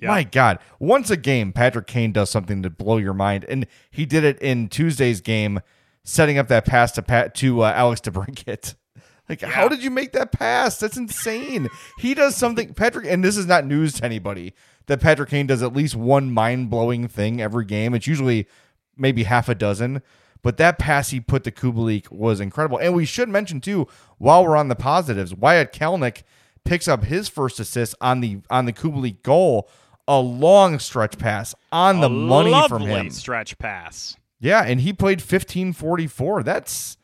[0.08, 4.06] My God, once a game, Patrick Kane does something to blow your mind, and he
[4.06, 5.60] did it in Tuesday's game,
[6.04, 8.74] setting up that pass to Pat to uh, Alex DeBrincat.
[9.28, 10.80] Like, how did you make that pass?
[10.80, 11.68] That's insane.
[12.00, 14.54] he does something, Patrick, and this is not news to anybody
[14.86, 17.94] that Patrick Kane does at least one mind blowing thing every game.
[17.94, 18.48] It's usually
[18.96, 20.02] maybe half a dozen.
[20.42, 22.78] But that pass he put to Kubalik was incredible.
[22.78, 23.86] And we should mention too,
[24.18, 26.22] while we're on the positives, Wyatt Kalynuk
[26.64, 29.68] picks up his first assist on the on the Kubalik goal,
[30.10, 33.10] a long stretch pass on the money from him.
[33.10, 34.16] stretch pass.
[34.40, 36.42] Yeah, and he played 1544.
[36.42, 36.96] That's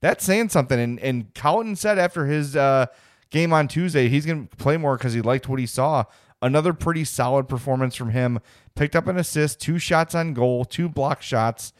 [0.00, 0.78] that's saying something.
[0.78, 2.86] And and Colliton said after his uh,
[3.30, 6.04] game on Tuesday, he's gonna play more because he liked what he saw.
[6.40, 8.38] Another pretty solid performance from him.
[8.76, 11.72] Picked up an assist, two shots on goal, two block shots.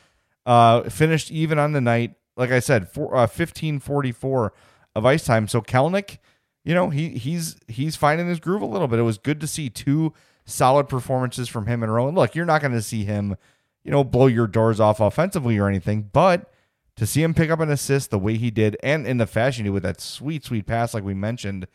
[0.44, 2.14] Uh, finished even on the night.
[2.36, 4.52] Like I said, four, uh, 1544
[4.96, 5.46] of ice time.
[5.46, 6.18] So Kalynuk,
[6.64, 8.98] you know, he he's he's finding his groove a little bit.
[8.98, 10.12] It was good to see two
[10.44, 12.14] solid performances from him and Rowan.
[12.14, 13.36] look, you're not going to see him,
[13.84, 16.50] you know, blow your doors off offensively or anything, but
[16.96, 19.64] to see him pick up an assist the way he did and in the fashion
[19.64, 21.66] he did with that sweet, sweet pass, like we mentioned,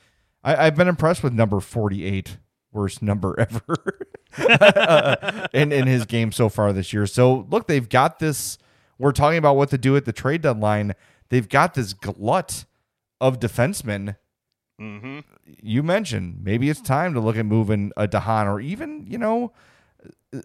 [0.44, 2.38] I, I've been impressed with number 48,
[2.72, 3.36] worst number
[4.38, 7.08] ever in, in his game so far this year.
[7.08, 8.58] So look, they've got this.
[9.00, 10.94] We're talking about what to do at the trade deadline.
[11.30, 12.66] They've got this glut
[13.20, 14.16] of defensemen
[14.80, 15.20] Mm-hmm.
[15.44, 19.52] you mentioned maybe it's time to look at moving a DeHaan or even, you know,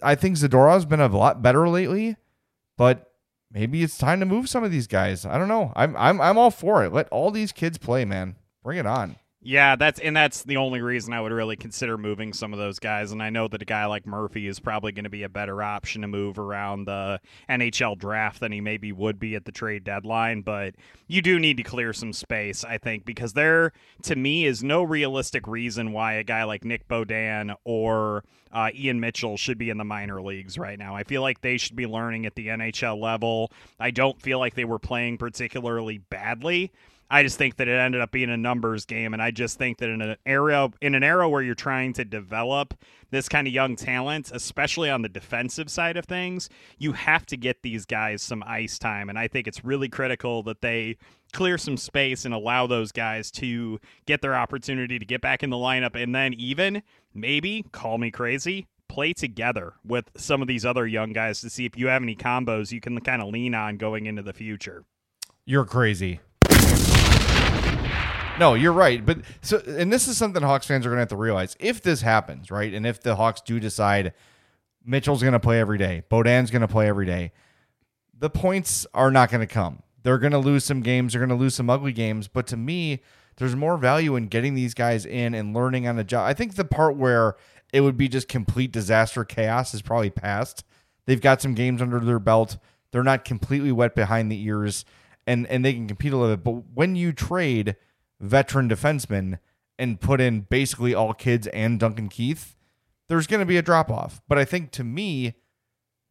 [0.02, 2.16] I think Zadorov's been a lot better lately,
[2.78, 3.12] but
[3.52, 5.26] maybe it's time to move some of these guys.
[5.26, 5.72] I don't know.
[5.76, 6.92] I'm I'm I'm all for it.
[6.92, 8.36] Let all these kids play, man.
[8.62, 9.16] Bring it on.
[9.44, 12.78] Yeah, that's and that's the only reason I would really consider moving some of those
[12.78, 13.10] guys.
[13.10, 15.64] And I know that a guy like Murphy is probably going to be a better
[15.64, 19.82] option to move around the NHL draft than he maybe would be at the trade
[19.82, 20.42] deadline.
[20.42, 20.76] But
[21.08, 24.84] you do need to clear some space, I think, because there, to me, is no
[24.84, 29.78] realistic reason why a guy like Nick Beaudin or uh, Ian Mitchell should be in
[29.78, 30.94] the minor leagues right now.
[30.94, 33.50] I feel like they should be learning at the NHL level.
[33.80, 36.70] I don't feel like they were playing particularly badly.
[37.12, 39.76] I just think that it ended up being a numbers game, and I just think
[39.78, 42.72] that in an era in an era where you're trying to develop
[43.10, 46.48] this kind of young talent, especially on the defensive side of things,
[46.78, 50.42] you have to get these guys some ice time, and I think it's really critical
[50.44, 50.96] that they
[51.34, 55.50] clear some space and allow those guys to get their opportunity to get back in
[55.50, 58.66] the lineup, and then even maybe call me crazy.
[58.88, 62.16] Play together with some of these other young guys to see if you have any
[62.16, 64.84] combos you can kind of lean on going into the future.
[65.44, 66.20] You're crazy.
[68.38, 69.04] No, you're right.
[69.04, 71.56] But so, and this is something Hawks fans are going to have to realize.
[71.60, 74.14] If this happens, right, and if the Hawks do decide
[74.84, 77.32] Mitchell's going to play every day, Beaudin's going to play every day,
[78.18, 79.82] the points are not going to come.
[80.02, 81.12] They're going to lose some games.
[81.12, 82.26] They're going to lose some ugly games.
[82.26, 83.02] But to me,
[83.36, 86.26] there's more value in getting these guys in and learning on the job.
[86.26, 87.36] I think the part where
[87.72, 90.64] it would be just complete disaster chaos is probably past.
[91.06, 92.58] They've got some games under their belt.
[92.90, 94.84] They're not completely wet behind the ears,
[95.26, 96.44] and and they can compete a little bit.
[96.44, 97.76] But when you trade
[98.22, 99.38] veteran defensemen
[99.78, 102.56] and put in basically all kids and Duncan Keith,
[103.08, 104.22] there's going to be a drop off.
[104.28, 105.34] But I think to me,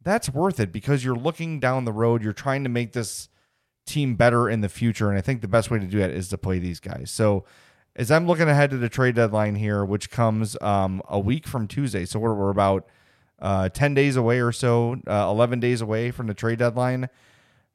[0.00, 2.22] that's worth it because you're looking down the road.
[2.22, 3.28] You're trying to make this
[3.86, 5.08] team better in the future.
[5.08, 7.10] And I think the best way to do that is to play these guys.
[7.10, 7.44] So
[7.96, 11.66] as I'm looking ahead to the trade deadline here, which comes um, a week from
[11.66, 12.86] Tuesday, so we're, we're about
[13.40, 17.08] uh, 10 days away or so, uh, 11 days away from the trade deadline.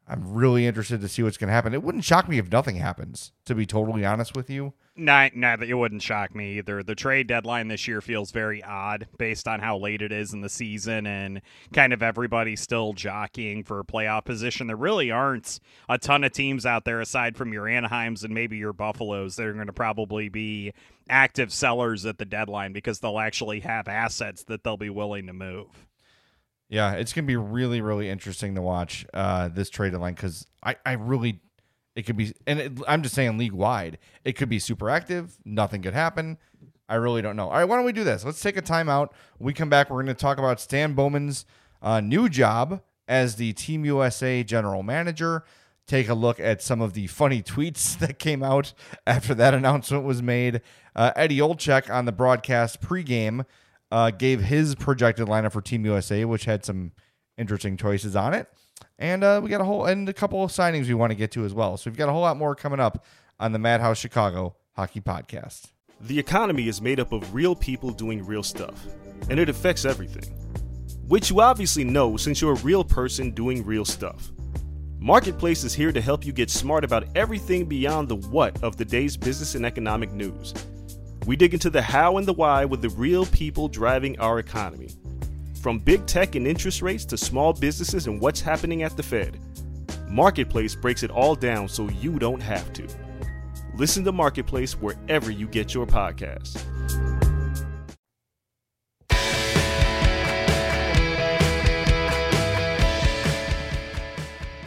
[0.10, 1.74] I'm really interested to see what's going to happen.
[1.74, 4.74] It wouldn't shock me if nothing happens, to be totally honest with you.
[4.96, 6.82] Nah, nah, it wouldn't shock me either.
[6.82, 10.42] The trade deadline this year feels very odd based on how late it is in
[10.42, 11.42] the season and
[11.74, 14.66] kind of everybody still jockeying for a playoff position.
[14.66, 18.58] There really aren't a ton of teams out there aside from your Anaheims and maybe
[18.58, 20.74] your Buffaloes that are going to probably be
[21.10, 25.34] active sellers at the deadline because they'll actually have assets that they'll be willing to
[25.34, 25.87] move.
[26.70, 30.76] Yeah, it's to be really, really interesting to watch uh, this trade deadline because I,
[30.86, 31.40] I really
[31.98, 35.36] it could be, and it, I'm just saying league wide, it could be super active.
[35.44, 36.38] Nothing could happen.
[36.88, 37.50] I really don't know.
[37.50, 38.24] All right, why don't we do this?
[38.24, 39.10] Let's take a timeout.
[39.40, 41.46] When we come back, we're going to talk about Stan Bowman's
[41.82, 45.44] uh, new job as the Team USA general manager.
[45.88, 48.74] Take a look at some of the funny tweets that came out
[49.08, 50.62] after that announcement was made.
[50.96, 53.44] Uh, Eddie Olczyk on the broadcast pregame
[53.92, 56.92] uh, gave his projected lineup for Team USA, which had some
[57.38, 58.48] interesting choices on it.
[59.00, 61.32] And uh, we got a whole and a couple of signings we want to get
[61.32, 61.78] to as well.
[61.78, 63.06] So we've got a whole lot more coming up
[63.40, 65.72] on the Madhouse Chicago Hockey Podcast.
[66.02, 68.86] The economy is made up of real people doing real stuff,
[69.30, 70.32] and it affects everything.
[71.08, 74.32] Which you obviously know since you're a real person doing real stuff.
[75.00, 78.86] Marketplace is here to help you get smart about everything beyond the what of the
[78.86, 80.54] day's business and economic news.
[81.28, 84.92] We dig into the how and the why with the real people driving our economy.
[85.62, 89.38] From big tech and interest rates to small businesses and what's happening at the Fed,
[90.08, 92.88] Marketplace breaks it all down so you don't have to.
[93.76, 96.64] Listen to Marketplace wherever you get your podcasts.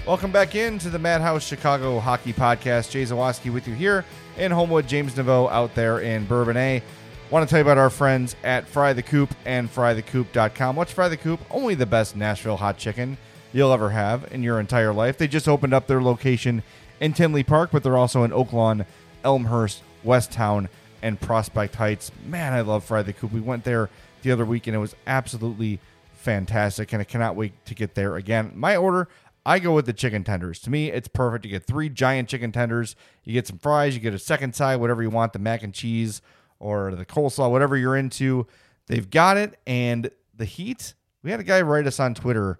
[0.07, 2.90] Welcome back into the Madhouse Chicago Hockey Podcast.
[2.90, 4.05] Jay Zawaski with you here
[4.37, 4.88] in Homewood.
[4.88, 6.83] James Neveau out there in Bourbonnais.
[7.31, 10.75] Want to tell you about our friends at Fry the Coop and FryTheCoop.com.
[10.75, 11.40] What's Fry the Coop?
[11.51, 13.19] Only the best Nashville hot chicken
[13.53, 15.16] you'll ever have in your entire life.
[15.16, 16.62] They just opened up their location
[16.99, 18.85] in Tinley Park, but they're also in Oaklawn,
[19.25, 20.69] Elmhurst, Westtown,
[21.03, 22.11] and Prospect Heights.
[22.27, 23.33] Man, I love Fry the Coop.
[23.33, 23.90] We went there
[24.23, 25.81] the other week and it was absolutely
[26.14, 28.53] fantastic, and I cannot wait to get there again.
[28.55, 29.09] My order,
[29.44, 30.59] I go with the chicken tenders.
[30.61, 31.44] To me, it's perfect.
[31.44, 32.94] You get three giant chicken tenders.
[33.24, 33.94] You get some fries.
[33.94, 36.20] You get a second side, whatever you want, the mac and cheese
[36.59, 38.46] or the coleslaw, whatever you're into.
[38.87, 39.59] They've got it.
[39.66, 42.59] And the heat, we had a guy write us on Twitter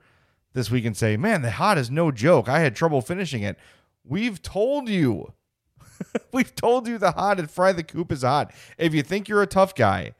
[0.53, 2.49] this week and say, Man, the hot is no joke.
[2.49, 3.59] I had trouble finishing it.
[4.05, 5.33] We've told you.
[6.33, 8.53] We've told you the hot at Fry the Coop is hot.
[8.79, 10.15] If you think you're a tough guy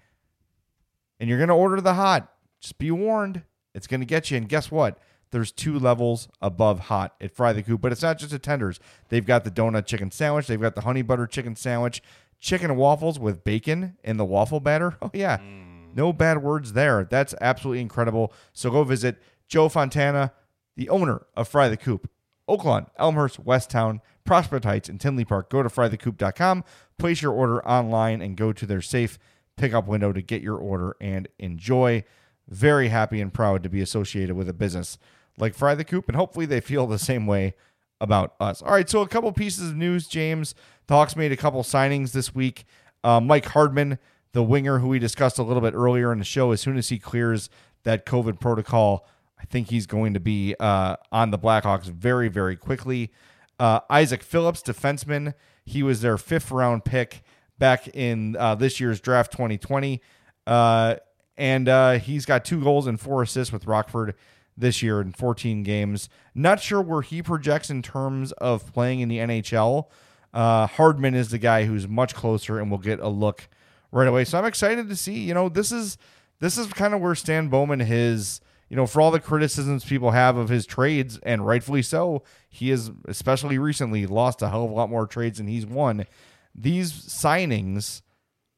[1.19, 3.43] and you're going to order the hot, just be warned.
[3.75, 4.37] It's going to get you.
[4.37, 4.99] And guess what?
[5.33, 8.81] There's two levels above hot at Fry the Coop, but it's not just the tenders.
[9.09, 12.03] They've got the donut chicken sandwich, they've got the honey butter chicken sandwich,
[12.41, 14.97] chicken and waffles with bacon in the waffle batter.
[15.03, 15.39] Oh, yeah.
[15.39, 15.95] Mm.
[15.95, 17.05] No bad words there.
[17.09, 18.33] That's absolutely incredible.
[18.53, 20.33] So go visit Joe Fontana,
[20.77, 22.09] the owner of Fry the Coop,
[22.49, 25.51] Oaklawn, Elmhurst, Westtown, Prospect Heights, and Tinley Park.
[25.51, 26.65] Go to frythecoop.com,
[26.99, 29.19] place your order online, and go to their safe
[29.57, 32.05] pickup window to get your order and enjoy.
[32.49, 34.99] Very happy and proud to be associated with a business
[35.41, 37.55] like Fry the Coop, and hopefully they feel the same way
[38.01, 38.63] about us.
[38.63, 40.55] All right, so a couple pieces of news, James.
[40.87, 42.65] The Hawks made a couple signings this week.
[43.05, 43.99] Uh, Mike Hardman,
[44.33, 46.89] the winger who we discussed a little bit earlier in the show, as soon as
[46.89, 47.51] he clears
[47.85, 49.07] that COVID protocol,
[49.41, 53.11] I think he's going to be uh, on the Blackhawks very, very quickly.
[53.59, 57.23] Uh, Isaac Phillips, defenseman, he was their fifth round pick
[57.59, 60.01] back in uh, this year's draft 2020.
[60.47, 60.97] Uh,
[61.37, 64.15] and uh, he's got two goals and four assists with Rockford
[64.61, 66.09] this year in 14 games.
[66.35, 69.87] Not sure where he projects in terms of playing in the NHL.
[70.33, 73.49] Uh, Hardman is the guy who's much closer and will get a look
[73.93, 74.25] right away.
[74.25, 75.19] So I'm excited to see.
[75.19, 75.99] You know, this is
[76.39, 80.13] this is kind of where Stan Bowman his you know for all the criticisms people
[80.13, 84.71] have of his trades and rightfully so, he has especially recently lost a hell of
[84.71, 86.07] a lot more trades than he's won.
[86.55, 88.03] These signings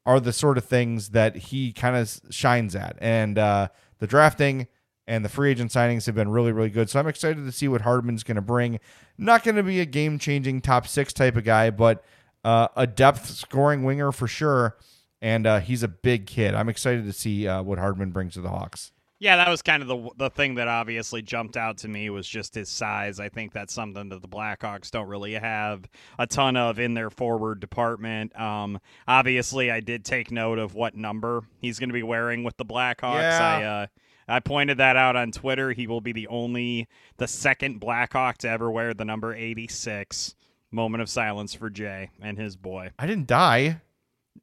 [0.05, 4.67] are the sort of things that he kind of shines at, and uh, the drafting
[5.07, 6.89] and the free agent signings have been really, really good.
[6.89, 8.79] So I'm excited to see what Hardman's going to bring.
[9.17, 12.03] Not going to be a game changing top six type of guy, but
[12.43, 14.77] uh, a depth scoring winger for sure.
[15.21, 16.53] And uh, he's a big kid.
[16.53, 18.91] I'm excited to see uh, what Hardman brings to the Hawks.
[19.19, 22.27] Yeah, that was kind of the the thing that obviously jumped out to me was
[22.27, 23.21] just his size.
[23.21, 25.87] I think that's something that the Blackhawks don't really have
[26.19, 28.37] a ton of in their forward department.
[28.37, 32.57] Um, obviously, I did take note of what number he's going to be wearing with
[32.57, 33.21] the Blackhawks.
[33.21, 33.39] Yeah.
[33.41, 33.87] I uh,
[34.27, 35.71] I pointed that out on Twitter.
[35.71, 40.35] He will be the only, the second Blackhawk to ever wear the number 86.
[40.71, 42.91] Moment of silence for Jay and his boy.
[42.97, 43.81] I didn't die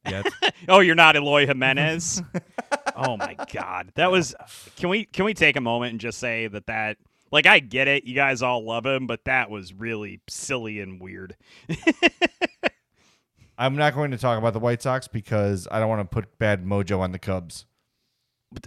[0.09, 0.27] yet.
[0.69, 2.23] oh, you're not Eloy Jimenez.
[2.97, 4.35] oh my God, that was.
[4.77, 6.99] Can we can we take a moment and just say that that
[7.33, 11.01] Like I get it, you guys all love him, but that was really silly and
[11.01, 11.37] weird.
[13.59, 16.39] I'm not going to talk about the White Sox because I don't want to put
[16.39, 17.67] bad mojo on the Cubs.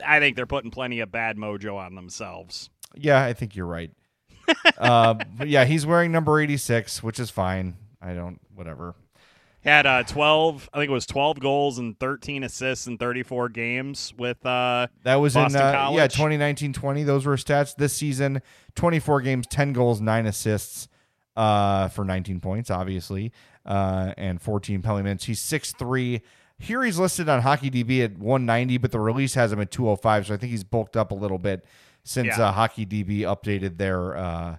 [0.05, 2.69] I think they're putting plenty of bad mojo on themselves.
[2.95, 3.91] Yeah, I think you're right.
[4.77, 7.75] uh, but yeah, he's wearing number 86, which is fine.
[8.01, 8.95] I don't, whatever.
[9.63, 14.13] Had uh, 12, I think it was 12 goals and 13 assists in 34 games
[14.17, 17.05] with uh That was Boston in uh, yeah 2019-20.
[17.05, 18.41] Those were stats this season.
[18.75, 20.89] 24 games, 10 goals, 9 assists
[21.38, 23.31] uh, for 19 points, obviously,
[23.65, 25.23] uh, and 14 penalty minutes.
[25.23, 26.21] He's 6'3".
[26.64, 30.34] Here he's listed on HockeyDB at 190, but the release has him at 205, so
[30.34, 31.66] I think he's bulked up a little bit
[32.03, 32.47] since Yeah.
[32.49, 34.57] uh, Hockey DB updated their uh,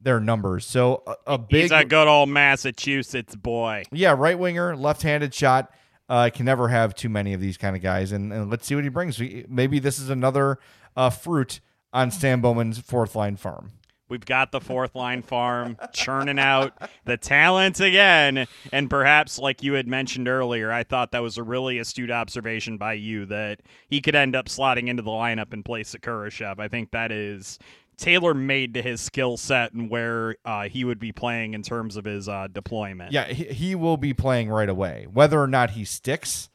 [0.00, 0.64] their numbers.
[0.66, 3.82] So a, a big He's a good old Massachusetts boy.
[3.90, 5.70] yeah, right winger, left-handed shot.
[6.08, 8.74] Uh, can never have too many of these kind of guys, and, and let's see
[8.74, 9.20] what he brings.
[9.48, 10.58] Maybe this is another
[10.96, 11.60] uh, fruit
[11.92, 13.72] on Stan Bowman's fourth line farm.
[14.08, 18.46] We've got the fourth line farm churning out the talent again.
[18.72, 22.78] And perhaps, like you had mentioned earlier, I thought that was a really astute observation
[22.78, 26.58] by you that he could end up slotting into the lineup in place of Kurashev.
[26.58, 27.58] I think that is
[27.98, 31.96] tailor made to his skill set and where uh, he would be playing in terms
[31.96, 33.12] of his uh, deployment.
[33.12, 35.06] Yeah, he, he will be playing right away.
[35.12, 36.48] Whether or not he sticks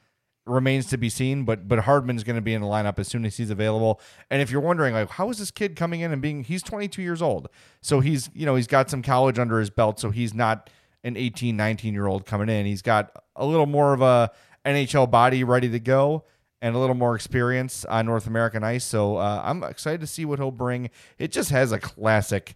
[0.46, 1.44] remains to be seen.
[1.46, 4.00] But but Hardman's going to be in the lineup as soon as he's available.
[4.30, 6.44] And if you're wondering, like, how is this kid coming in and being?
[6.44, 7.50] He's 22 years old,
[7.82, 10.70] so he's you know he's got some college under his belt, so he's not
[11.04, 12.66] an 18, 19 year old coming in.
[12.66, 14.32] He's got a little more of a
[14.66, 16.26] NHL body ready to go.
[16.62, 20.24] And a little more experience on North American ice, so uh, I'm excited to see
[20.24, 20.92] what he'll bring.
[21.20, 22.56] It just has a classic,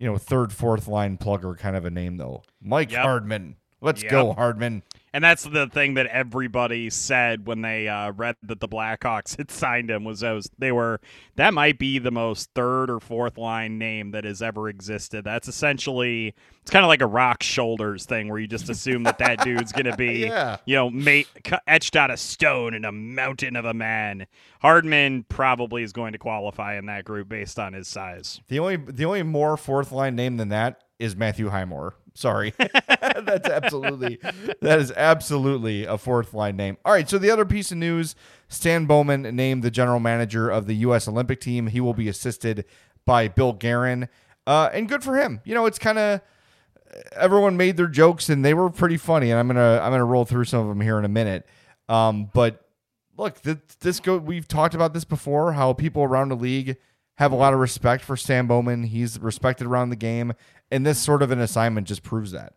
[0.00, 2.42] you know, third, fourth line plugger kind of a name though.
[2.60, 3.02] Mike Yep.
[3.04, 3.54] Hardman.
[3.80, 4.10] Let's Yep.
[4.10, 4.82] go, Hardman.
[5.14, 9.50] And that's the thing that everybody said when they uh, read that the Blackhawks had
[9.50, 11.00] signed him was those they were
[11.36, 15.24] that might be the most third or fourth line name that has ever existed.
[15.24, 19.18] That's essentially it's kind of like a rock shoulders thing where you just assume that
[19.18, 20.56] that dude's gonna be Yeah.
[20.64, 21.26] you know made,
[21.66, 24.26] etched out of stone in a mountain of a man.
[24.62, 28.40] Hardman probably is going to qualify in that group based on his size.
[28.48, 31.94] The only the only more fourth line name than that is Matthew Highmore.
[32.14, 32.54] Sorry.
[32.58, 34.20] That's absolutely
[34.60, 36.76] that is absolutely a fourth line name.
[36.84, 38.14] All right, so the other piece of news,
[38.48, 41.66] Stan Bowman named the general manager of the US Olympic team.
[41.66, 42.64] He will be assisted
[43.04, 44.08] by Bill Guerin.
[44.46, 45.40] Uh, and good for him.
[45.44, 46.20] You know, it's kind of
[47.16, 50.00] everyone made their jokes and they were pretty funny and I'm going to I'm going
[50.00, 51.46] to roll through some of them here in a minute.
[51.88, 52.64] Um, but
[53.16, 56.76] look, th- this go we've talked about this before how people around the league
[57.16, 58.84] have a lot of respect for Stan Bowman.
[58.84, 60.32] He's respected around the game
[60.72, 62.54] and this sort of an assignment just proves that.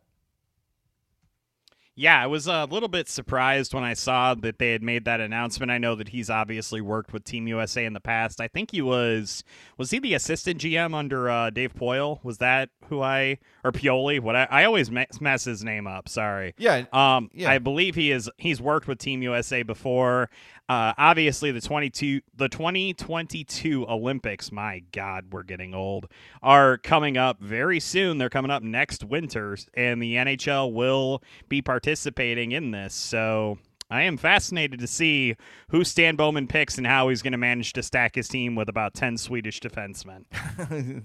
[1.98, 5.22] Yeah, I was a little bit surprised when I saw that they had made that
[5.22, 5.72] announcement.
[5.72, 8.42] I know that he's obviously worked with Team USA in the past.
[8.42, 9.46] I think he was
[9.78, 12.20] was he the assistant GM under uh, Dave Poile?
[12.22, 14.20] Was that who I or Pioli?
[14.20, 16.10] What I, I always me- mess his name up.
[16.10, 16.54] Sorry.
[16.58, 17.50] Yeah, Um, Yeah.
[17.50, 18.30] I believe he is.
[18.38, 20.30] He's worked with Team USA before.
[20.68, 24.52] Uh, obviously, the twenty two, the twenty twenty two Olympics.
[24.52, 26.08] My God, we're getting old.
[26.42, 28.18] Are coming up very soon.
[28.18, 32.94] They're coming up next winter, and the NHL will be participating in this.
[32.94, 33.58] So.
[33.88, 35.36] I am fascinated to see
[35.70, 38.68] who Stan Bowman picks and how he's going to manage to stack his team with
[38.68, 40.26] about 10 Swedish defensemen.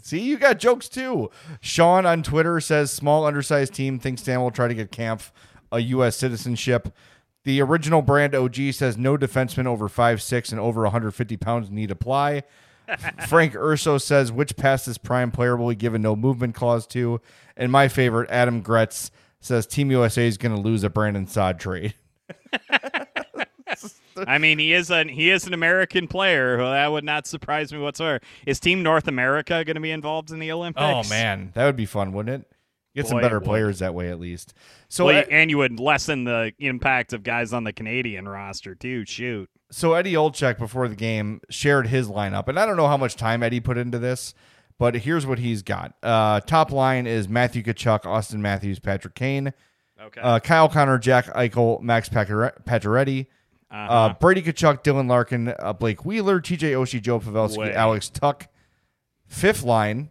[0.02, 1.30] See, you got jokes too.
[1.61, 5.30] Sean on Twitter says small undersized team thinks Stan will try to get Kampf
[5.70, 6.16] a U.S.
[6.16, 6.88] citizenship.
[7.51, 11.90] The original brand OG says no defenseman over five six and over 150 pounds need
[11.90, 12.44] apply.
[13.26, 16.86] Frank Urso says which past this prime player will he give a no movement clause
[16.86, 17.20] to?
[17.57, 21.59] And my favorite, Adam Gretz, says Team USA is going to lose a Brandon Saad
[21.59, 21.94] trade.
[24.28, 26.57] I mean, he is an he is an American player.
[26.57, 28.20] Well, that would not surprise me whatsoever.
[28.46, 30.84] Is Team North America going to be involved in the Olympics?
[30.84, 32.53] Oh man, that would be fun, wouldn't it?
[32.95, 34.53] Get some better players that way, at least.
[34.88, 38.74] So, Well, uh, and you would lessen the impact of guys on the Canadian roster
[38.74, 39.05] too.
[39.07, 39.49] Shoot.
[39.70, 43.14] so Eddie Olczyk before the game shared his lineup, and I don't know how much
[43.14, 44.34] time Eddie put into this,
[44.78, 45.95] but here's what he's got.
[46.03, 49.53] Uh, top line is Matthew Tkachuk, Auston Matthews, Patrick Kane,
[50.03, 50.20] Okay.
[50.20, 53.26] uh, Kyle Connor, Jack Eichel, Max Pacioretty,
[53.70, 53.93] Uh-huh.
[53.93, 57.74] uh, Brady Tkachuk, Dylan Larkin, uh, Blake Wheeler, TJ Oshie, Joe Pavelski, Way.
[57.74, 58.49] Alex Tuch.
[59.26, 60.09] Fifth line,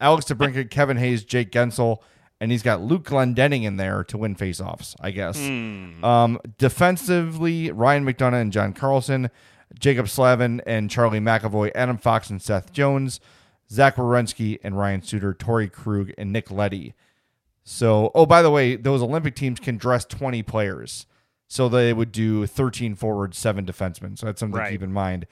[0.00, 1.98] Alex DeBrincat, Kevin Hayes, Jake Guentzel,
[2.44, 5.38] and he's got Luke Glendening in there to win faceoffs, I guess.
[5.38, 6.04] Hmm.
[6.04, 9.30] Um, defensively, Ryan McDonagh and John Carlson,
[9.80, 13.18] Jaccob Slavin and Charlie McAvoy, Adam Fox and Seth Jones,
[13.70, 16.92] Zach Werenski and Ryan Suter, Torey Krug and Nick Leddy.
[17.64, 21.06] So, oh, by the way, those Olympic teams can dress 20 players.
[21.48, 24.18] So they would do 13 forwards, seven defensemen.
[24.18, 24.66] So that's something Right.
[24.66, 25.26] to keep in mind.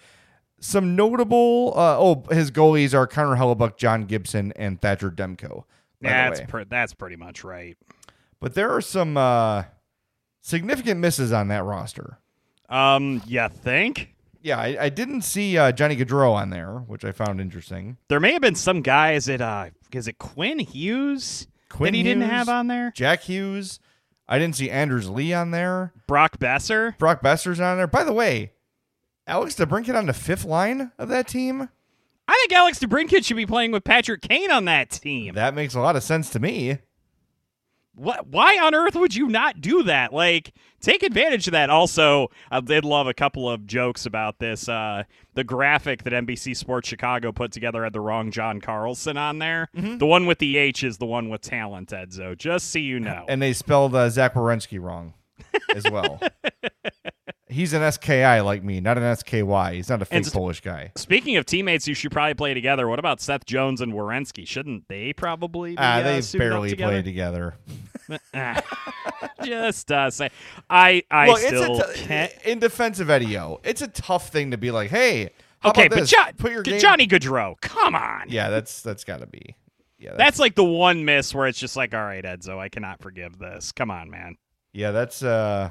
[0.60, 1.72] some notable.
[1.76, 5.64] Uh, oh, his goalies are Connor Hellebuyck, John Gibson, and Thatcher Demko.
[6.03, 7.76] That's that's pretty much right.
[8.40, 9.64] but there are some uh,
[10.40, 12.18] significant misses on that roster.
[12.68, 17.12] Um, you think Yeah, I, I didn't see uh, Johnny Gaudreau on there, which I
[17.12, 17.96] found interesting.
[18.09, 22.03] there may have been some guys it uh, is it Quinn Hughes Quinn that he
[22.03, 22.92] didn't have on there?
[22.94, 23.80] Jack Hughes.
[24.28, 25.92] I didn't see Anders Lee on there.
[26.07, 26.96] Brock Boeser.
[26.98, 27.86] Brock Boeser's on there.
[27.86, 28.53] By the way,
[29.26, 31.68] Alex DeBrincat on the fifth line of that team.
[32.29, 35.35] I think Alex DeBrincat should be playing with Patrick Kane on that team.
[35.35, 36.79] That makes a lot of sense to me.
[37.95, 38.27] What?
[38.29, 40.14] Why on earth would you not do that?
[40.14, 41.68] Like, take advantage of that.
[41.68, 44.66] Also, I did love a couple of jokes about this.
[44.66, 45.03] Uh,
[45.35, 49.68] the graphic that NBC Sports Chicago put together had the wrong John Carlson on there.
[49.77, 49.99] Mm-hmm.
[49.99, 52.37] The one with the H is the one with talent, Edzo.
[52.37, 53.27] Just so you know.
[53.29, 55.12] And they spelled uh, Zach Werenski wrong
[55.75, 56.18] as well.
[57.53, 59.74] He's an SKI like me, not an SKY.
[59.74, 60.92] He's not a fake Polish guy.
[60.96, 64.46] Speaking of teammates who should probably play together, what about Seth Jones and Werenski?
[64.46, 65.72] Shouldn't they probably?
[65.72, 66.92] Be, Ah, uh, they barely together?
[66.92, 67.55] play together.
[68.34, 68.61] Ah.
[69.44, 70.30] Just uh, say,
[70.68, 72.32] I I Look, still it's t- can't.
[72.44, 75.30] in defense of Eddie-O, it's a tough thing to be like, hey,
[75.64, 76.11] Okay, but this?
[76.11, 76.80] Jo- put your game.
[76.80, 78.24] Johnny Gaudreau, come on.
[78.28, 79.55] Yeah, that's that's got to be.
[79.98, 82.68] Yeah, that's, That's like the one miss where it's just like, all right, Edzo, I
[82.68, 83.70] cannot forgive this.
[83.72, 84.36] Come on, man.
[84.72, 85.70] yeah, that's uh,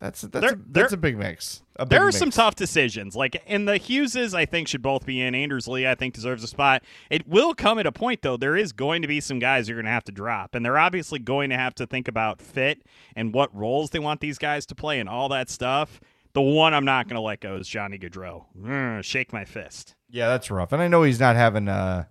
[0.00, 1.62] that's that's There- a, that's there- a big mix.
[1.78, 2.18] A big There are mix.
[2.18, 3.14] some tough decisions.
[3.16, 5.34] Like, and the Hugheses, I think, should both be in.
[5.34, 6.82] Anders Lee, I think, deserves a spot.
[7.10, 8.36] It will come at a point, though.
[8.38, 10.78] There is going to be some guys you're going to have to drop, and they're
[10.78, 12.82] obviously going to have to think about fit
[13.14, 16.00] and what roles they want these guys to play and all that stuff.
[16.32, 18.44] The one I'm not going to let go is Johnny Gaudreau.
[18.58, 19.94] Mm, shake my fist.
[20.10, 20.72] Yeah, that's rough.
[20.72, 22.04] And I know he's not having uh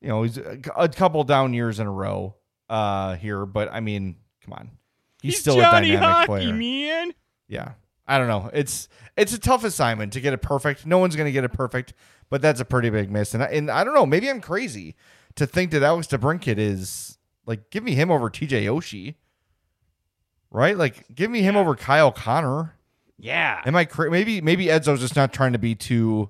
[0.00, 2.34] you know, he's a, a couple down years in a row
[2.68, 4.70] uh here, but I mean, come on.
[5.22, 6.54] He's, still Johnny a dynamic Hockey, player.
[6.54, 7.12] man.
[7.48, 7.72] Yeah.
[8.06, 8.50] I don't know.
[8.52, 10.84] It's it's a tough assignment to get it perfect.
[10.84, 11.94] No one's going to get it perfect,
[12.30, 13.32] but that's a pretty big miss.
[13.32, 14.96] And I, and I don't know, maybe I'm crazy
[15.36, 17.16] to think that Alex DeBrincat is
[17.46, 19.14] like give me him over TJ Oshie.
[20.50, 20.76] Right?
[20.76, 22.74] Like give me him over Kyle Connor.
[23.18, 23.62] Yeah.
[23.64, 26.28] Am I cra- maybe maybe Edzo's just not trying to be too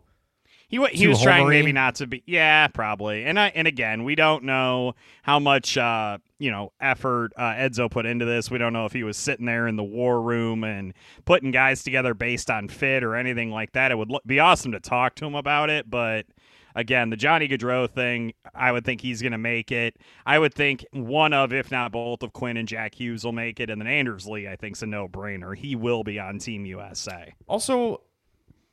[0.69, 2.23] He wa- he was trying maybe not to be.
[2.27, 3.25] Yeah, probably.
[3.25, 7.89] And I and again, we don't know how much uh, you know effort uh, Edzo
[7.89, 8.51] put into this.
[8.51, 10.93] We don't know if he was sitting there in the war room and
[11.25, 13.93] putting guys together based on fit or anything like that.
[13.93, 16.27] It would be awesome to talk to him about it, but.
[16.75, 19.99] Again, the Johnny Gaudreau thing, I would think he's going to make it.
[20.25, 23.61] I would think one of, if not both, of Quinn and Jack Hughes will make
[23.61, 23.69] it.
[23.69, 25.55] And then Anders Lee, I think, is a no brainer.
[25.55, 27.35] He will be on Team USA.
[27.47, 28.01] Also,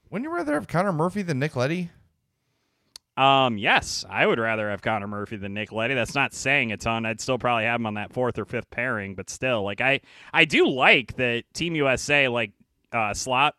[0.09, 1.89] wouldn't you rather have Connor Murphy than Nick Leddy?
[3.19, 5.93] Um, yes, I would rather have Connor Murphy than Nick Leddy.
[5.93, 7.05] That's not saying a ton.
[7.05, 9.99] I'd still probably have him on that fourth or fifth pairing, but still, like I,
[10.31, 12.53] I do like that Team USA, like
[12.93, 13.55] uh, Slot,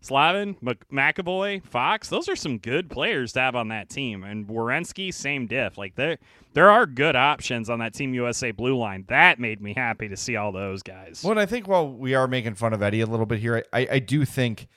[0.00, 2.08] Slavin, Mc- McAvoy, Fox.
[2.08, 4.24] Those are some good players to have on that team.
[4.24, 5.76] And Werenski, same diff.
[5.76, 6.16] Like there,
[6.54, 9.04] there are good options on that Team USA blue line.
[9.08, 11.20] That made me happy to see all those guys.
[11.22, 13.62] Well, and I think while we are making fun of Eddie a little bit here,
[13.74, 14.68] I, I do think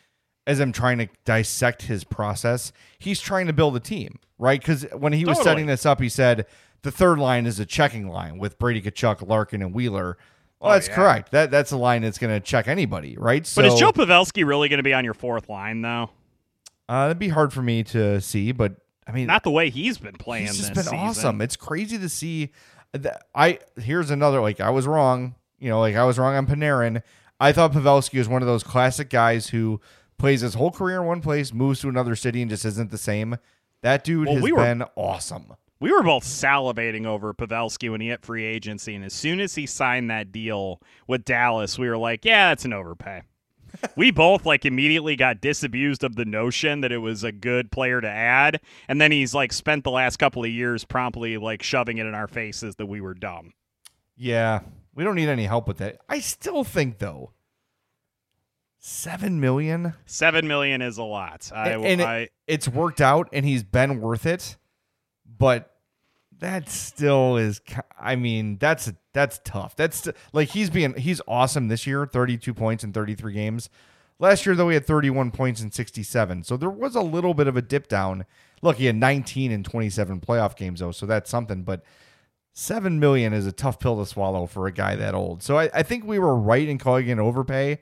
[0.47, 4.59] as I'm trying to dissect his process, he's trying to build a team, right?
[4.59, 5.51] Because when he was Totally.
[5.51, 6.45] setting this up, he said
[6.83, 10.17] the third line is a checking line with Brady Tkachuk, Larkin, and Wheeler.
[10.59, 10.95] Well, Oh, that's yeah.
[10.95, 11.31] correct.
[11.31, 13.45] That that's a line that's going to check anybody, right?
[13.45, 16.09] So but is Joe Pavelski really going to be on your fourth line though?
[16.87, 18.75] uh, that'd be hard for me to see, but
[19.07, 20.47] I mean, Not the way he's been playing.
[20.47, 20.97] He's just this been season.
[20.99, 21.41] awesome.
[21.41, 22.51] It's crazy to see.
[22.93, 25.35] That I here's another like I was wrong.
[25.59, 27.01] You know, like I was wrong on Panarin.
[27.39, 29.81] I thought Pavelski was one of those classic guys who
[30.17, 32.97] plays his whole career in one place, moves to another city, and just isn't the
[32.97, 33.37] same.
[33.81, 35.53] That dude Well, has we were- been awesome.
[35.79, 39.55] we were both salivating over Pavelski when he hit free agency, and as soon as
[39.55, 43.21] he signed that deal with Dallas, we were like, "Yeah, that's an overpay."
[43.97, 47.99] we both like immediately got disabused of the notion that it was a good player
[47.99, 51.97] to add, and then he's like spent the last couple of years promptly like shoving
[51.97, 53.51] it in our faces that we were dumb.
[54.15, 54.61] Yeah,
[54.95, 55.97] we don't need any help with that.
[56.07, 57.31] I still think though,
[58.87, 59.93] seven million.
[60.05, 61.51] Seven million is a lot.
[61.53, 64.57] I, And- and it- It's worked out, and he's been worth it,
[65.25, 65.71] but
[66.37, 67.61] that still is.
[67.99, 69.75] I mean, that's that's tough.
[69.75, 72.05] That's like he's being he's awesome this year.
[72.05, 73.69] Thirty two points in thirty three games.
[74.19, 76.43] Last year though, he had thirty one points in sixty seven.
[76.43, 78.25] So there was a little bit of a dip down.
[78.61, 81.63] Look, he had nineteen in twenty seven playoff games though, so that's something.
[81.63, 81.83] But
[82.53, 85.41] seven million is a tough pill to swallow for a guy that old.
[85.41, 87.79] So I, I think we were right in calling it an overpay,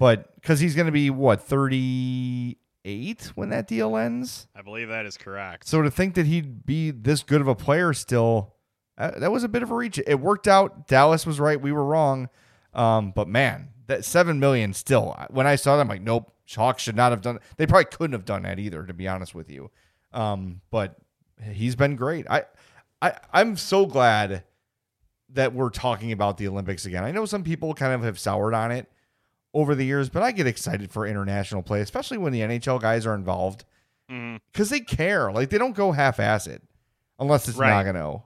[0.00, 4.48] but because he's going to be what thirty eight when that deal ends.
[4.56, 5.68] I believe that is correct.
[5.68, 8.54] So to think that he'd be this good of a player still,
[8.96, 10.00] uh, that was a bit of a reach.
[10.04, 10.88] It worked out.
[10.88, 11.60] Dallas was right.
[11.60, 12.30] We were wrong.
[12.72, 15.14] Um, but man, that seven million still.
[15.28, 17.38] When I saw that, I'm like, nope, Hawks should not have done.
[17.58, 19.70] They probably couldn't have done that either, to be honest with you.
[20.12, 20.96] Um, but
[21.52, 22.26] he's been great.
[22.30, 22.44] I,
[23.02, 24.44] I, I'm so glad
[25.28, 27.04] that we're talking about the Olympics again.
[27.04, 28.90] I know some people kind of have soured on it
[29.54, 33.04] over the years, but I get excited for international play, especially when the NHL guys
[33.06, 33.64] are involved
[34.08, 34.70] because Mhm.
[34.70, 35.30] they care.
[35.32, 36.60] Like they don't go half-assed
[37.18, 37.84] unless it's Right.
[37.86, 38.22] Nagano,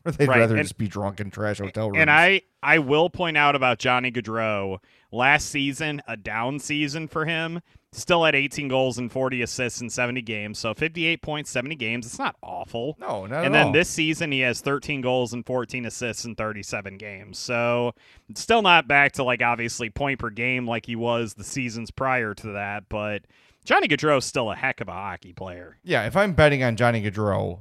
[0.04, 1.98] or they'd Right, rather and- just be drunk and trash hotel rooms.
[2.00, 4.78] And I, I will point out about Johnny Gaudreau.
[5.12, 7.60] Last season, a down season for him.
[7.92, 10.60] Still had 18 goals and 40 assists in 70 games.
[10.60, 12.06] So 58 points, 70 games.
[12.06, 12.96] It's not awful.
[13.00, 13.72] no, not and then all.
[13.72, 17.38] this season, he has 13 goals and 14 assists in 37 games.
[17.38, 17.92] So
[18.36, 22.32] still not back to like obviously point per game like he was the seasons prior
[22.34, 22.84] to that.
[22.88, 23.22] But
[23.64, 25.76] Johnny Gaudreau's still a heck of a hockey player.
[25.82, 27.58] yeah, if I'm betting on Johnny Gaudreau,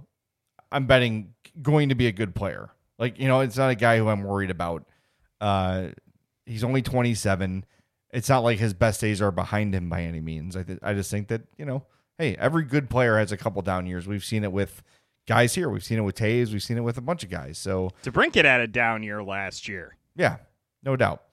[0.71, 2.69] I'm betting going to be a good player.
[2.97, 4.85] Like you know, it's not a guy who I'm worried about.
[5.39, 5.89] Uh,
[6.45, 7.65] he's only 27.
[8.11, 10.55] It's not like his best days are behind him by any means.
[10.57, 11.83] I th- I just think that you know,
[12.17, 14.07] hey, every good player has a couple down years.
[14.07, 14.83] We've seen it with
[15.27, 15.69] guys here.
[15.69, 16.51] We've seen it with Toews.
[16.51, 17.57] We've seen it with a bunch of guys.
[17.57, 19.95] So DeBrincat had a down year last year.
[20.15, 20.37] Yeah,
[20.83, 21.23] no doubt.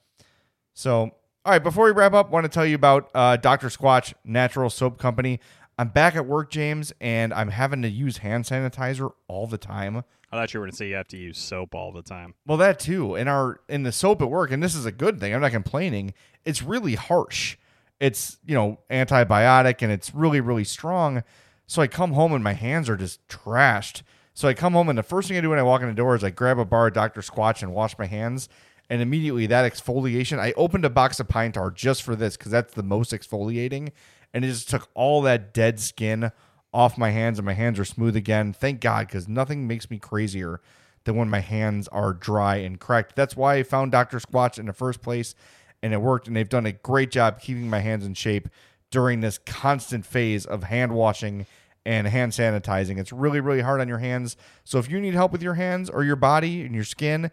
[0.73, 3.67] So, all right, before we wrap up, want to tell you about uh, Dr.
[3.67, 5.39] Squatch Natural Soap Company.
[5.77, 10.03] I'm back at work, James, and I'm having to use hand sanitizer all the time.
[10.31, 12.33] I thought you were going to say you have to use soap all the time.
[12.45, 13.15] Well, that too.
[13.15, 15.33] In our in the soap at work, and this is a good thing.
[15.33, 16.13] I'm not complaining.
[16.45, 17.57] It's really harsh.
[17.99, 21.23] It's you know antibiotic, and it's really really strong.
[21.67, 24.01] So I come home and my hands are just trashed.
[24.33, 25.93] So I come home and the first thing I do when I walk in the
[25.93, 27.21] door is I grab a bar of Dr.
[27.21, 28.47] Squatch and wash my hands.
[28.89, 32.51] And immediately that exfoliation, I opened a box of Pine Tar just for this because
[32.51, 33.91] that's the most exfoliating.
[34.33, 36.31] And it just took all that dead skin
[36.73, 38.53] off my hands and my hands are smooth again.
[38.53, 40.61] Thank God, because nothing makes me crazier
[41.05, 43.15] than when my hands are dry and cracked.
[43.15, 44.19] That's why I found Dr.
[44.19, 45.33] Squatch in the first place,
[45.81, 46.27] and it worked.
[46.27, 48.49] And they've done a great job keeping my hands in shape
[48.91, 51.45] during this constant phase of hand washing
[51.85, 52.99] and hand sanitizing.
[52.99, 54.35] It's really, really hard on your hands.
[54.65, 57.31] So if you need help with your hands or your body and your skin,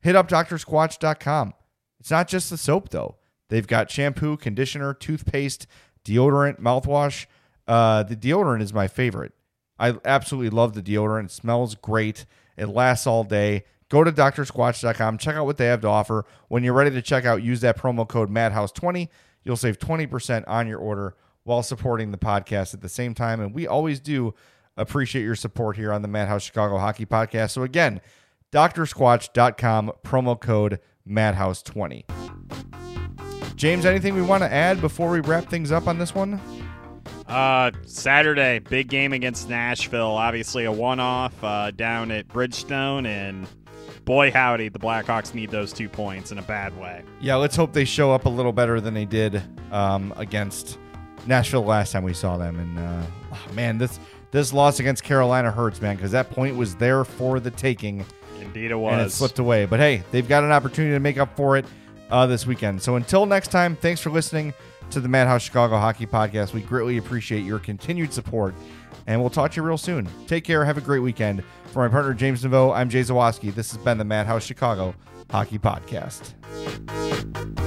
[0.00, 1.54] hit up drsquatch.com.
[1.98, 3.16] It's not just the soap, though.
[3.50, 5.66] They've got shampoo, conditioner, toothpaste,
[6.04, 7.26] deodorant, mouthwash.
[7.68, 9.32] Uh, the deodorant is my favorite.
[9.78, 11.26] I absolutely love the deodorant.
[11.26, 12.24] It smells great.
[12.56, 13.64] It lasts all day.
[13.88, 15.18] Go to drsquatch.com.
[15.18, 16.24] Check out what they have to offer.
[16.48, 19.08] When you're ready to check out, use that promo code MADHOUSE20.
[19.42, 23.40] You'll save 20% on your order while supporting the podcast at the same time.
[23.40, 24.34] And we always do
[24.76, 27.50] appreciate your support here on the Madhouse Chicago Hockey Podcast.
[27.50, 28.00] So again,
[28.52, 30.78] drsquatch.com, promo code
[31.08, 32.69] MADHOUSE20.
[33.60, 36.40] James, anything we want to add before we wrap things up on this one?
[37.28, 40.12] Uh, Saturday, big game against Nashville.
[40.12, 43.46] Obviously, a one-off uh, down at Bridgestone, and
[44.06, 47.02] boy howdy, the Blackhawks need those two points in a bad way.
[47.20, 50.78] Yeah, let's hope they show up a little better than they did um, against
[51.26, 52.58] Nashville last time we saw them.
[52.58, 53.02] And uh,
[53.34, 54.00] oh, man, this
[54.30, 58.06] this loss against Carolina hurts, man, because that point was there for the taking,
[58.40, 59.66] Indeed, it was, and it slipped away.
[59.66, 61.66] But hey, they've got an opportunity to make up for it
[62.10, 62.82] uh, this weekend.
[62.82, 64.52] So until next time, thanks for listening
[64.90, 66.52] to the Madhouse Chicago Hockey Podcast.
[66.52, 68.54] We greatly appreciate your continued support,
[69.06, 70.08] and we'll talk to you real soon.
[70.26, 70.64] Take care.
[70.64, 71.44] Have a great weekend.
[71.72, 73.54] For my partner James Neveau, I'm Jay Zawaski.
[73.54, 74.94] This has been the Madhouse Chicago
[75.30, 76.34] Hockey Podcast.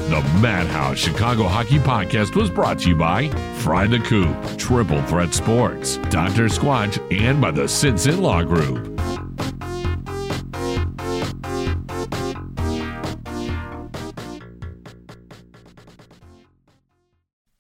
[0.10, 3.30] The Madhouse Chicago Hockey Podcast was brought to you by
[3.60, 6.46] Fry the Coop, Triple Threat Sports, Dr.
[6.46, 9.00] Squatch, and by the Sinson Law Group.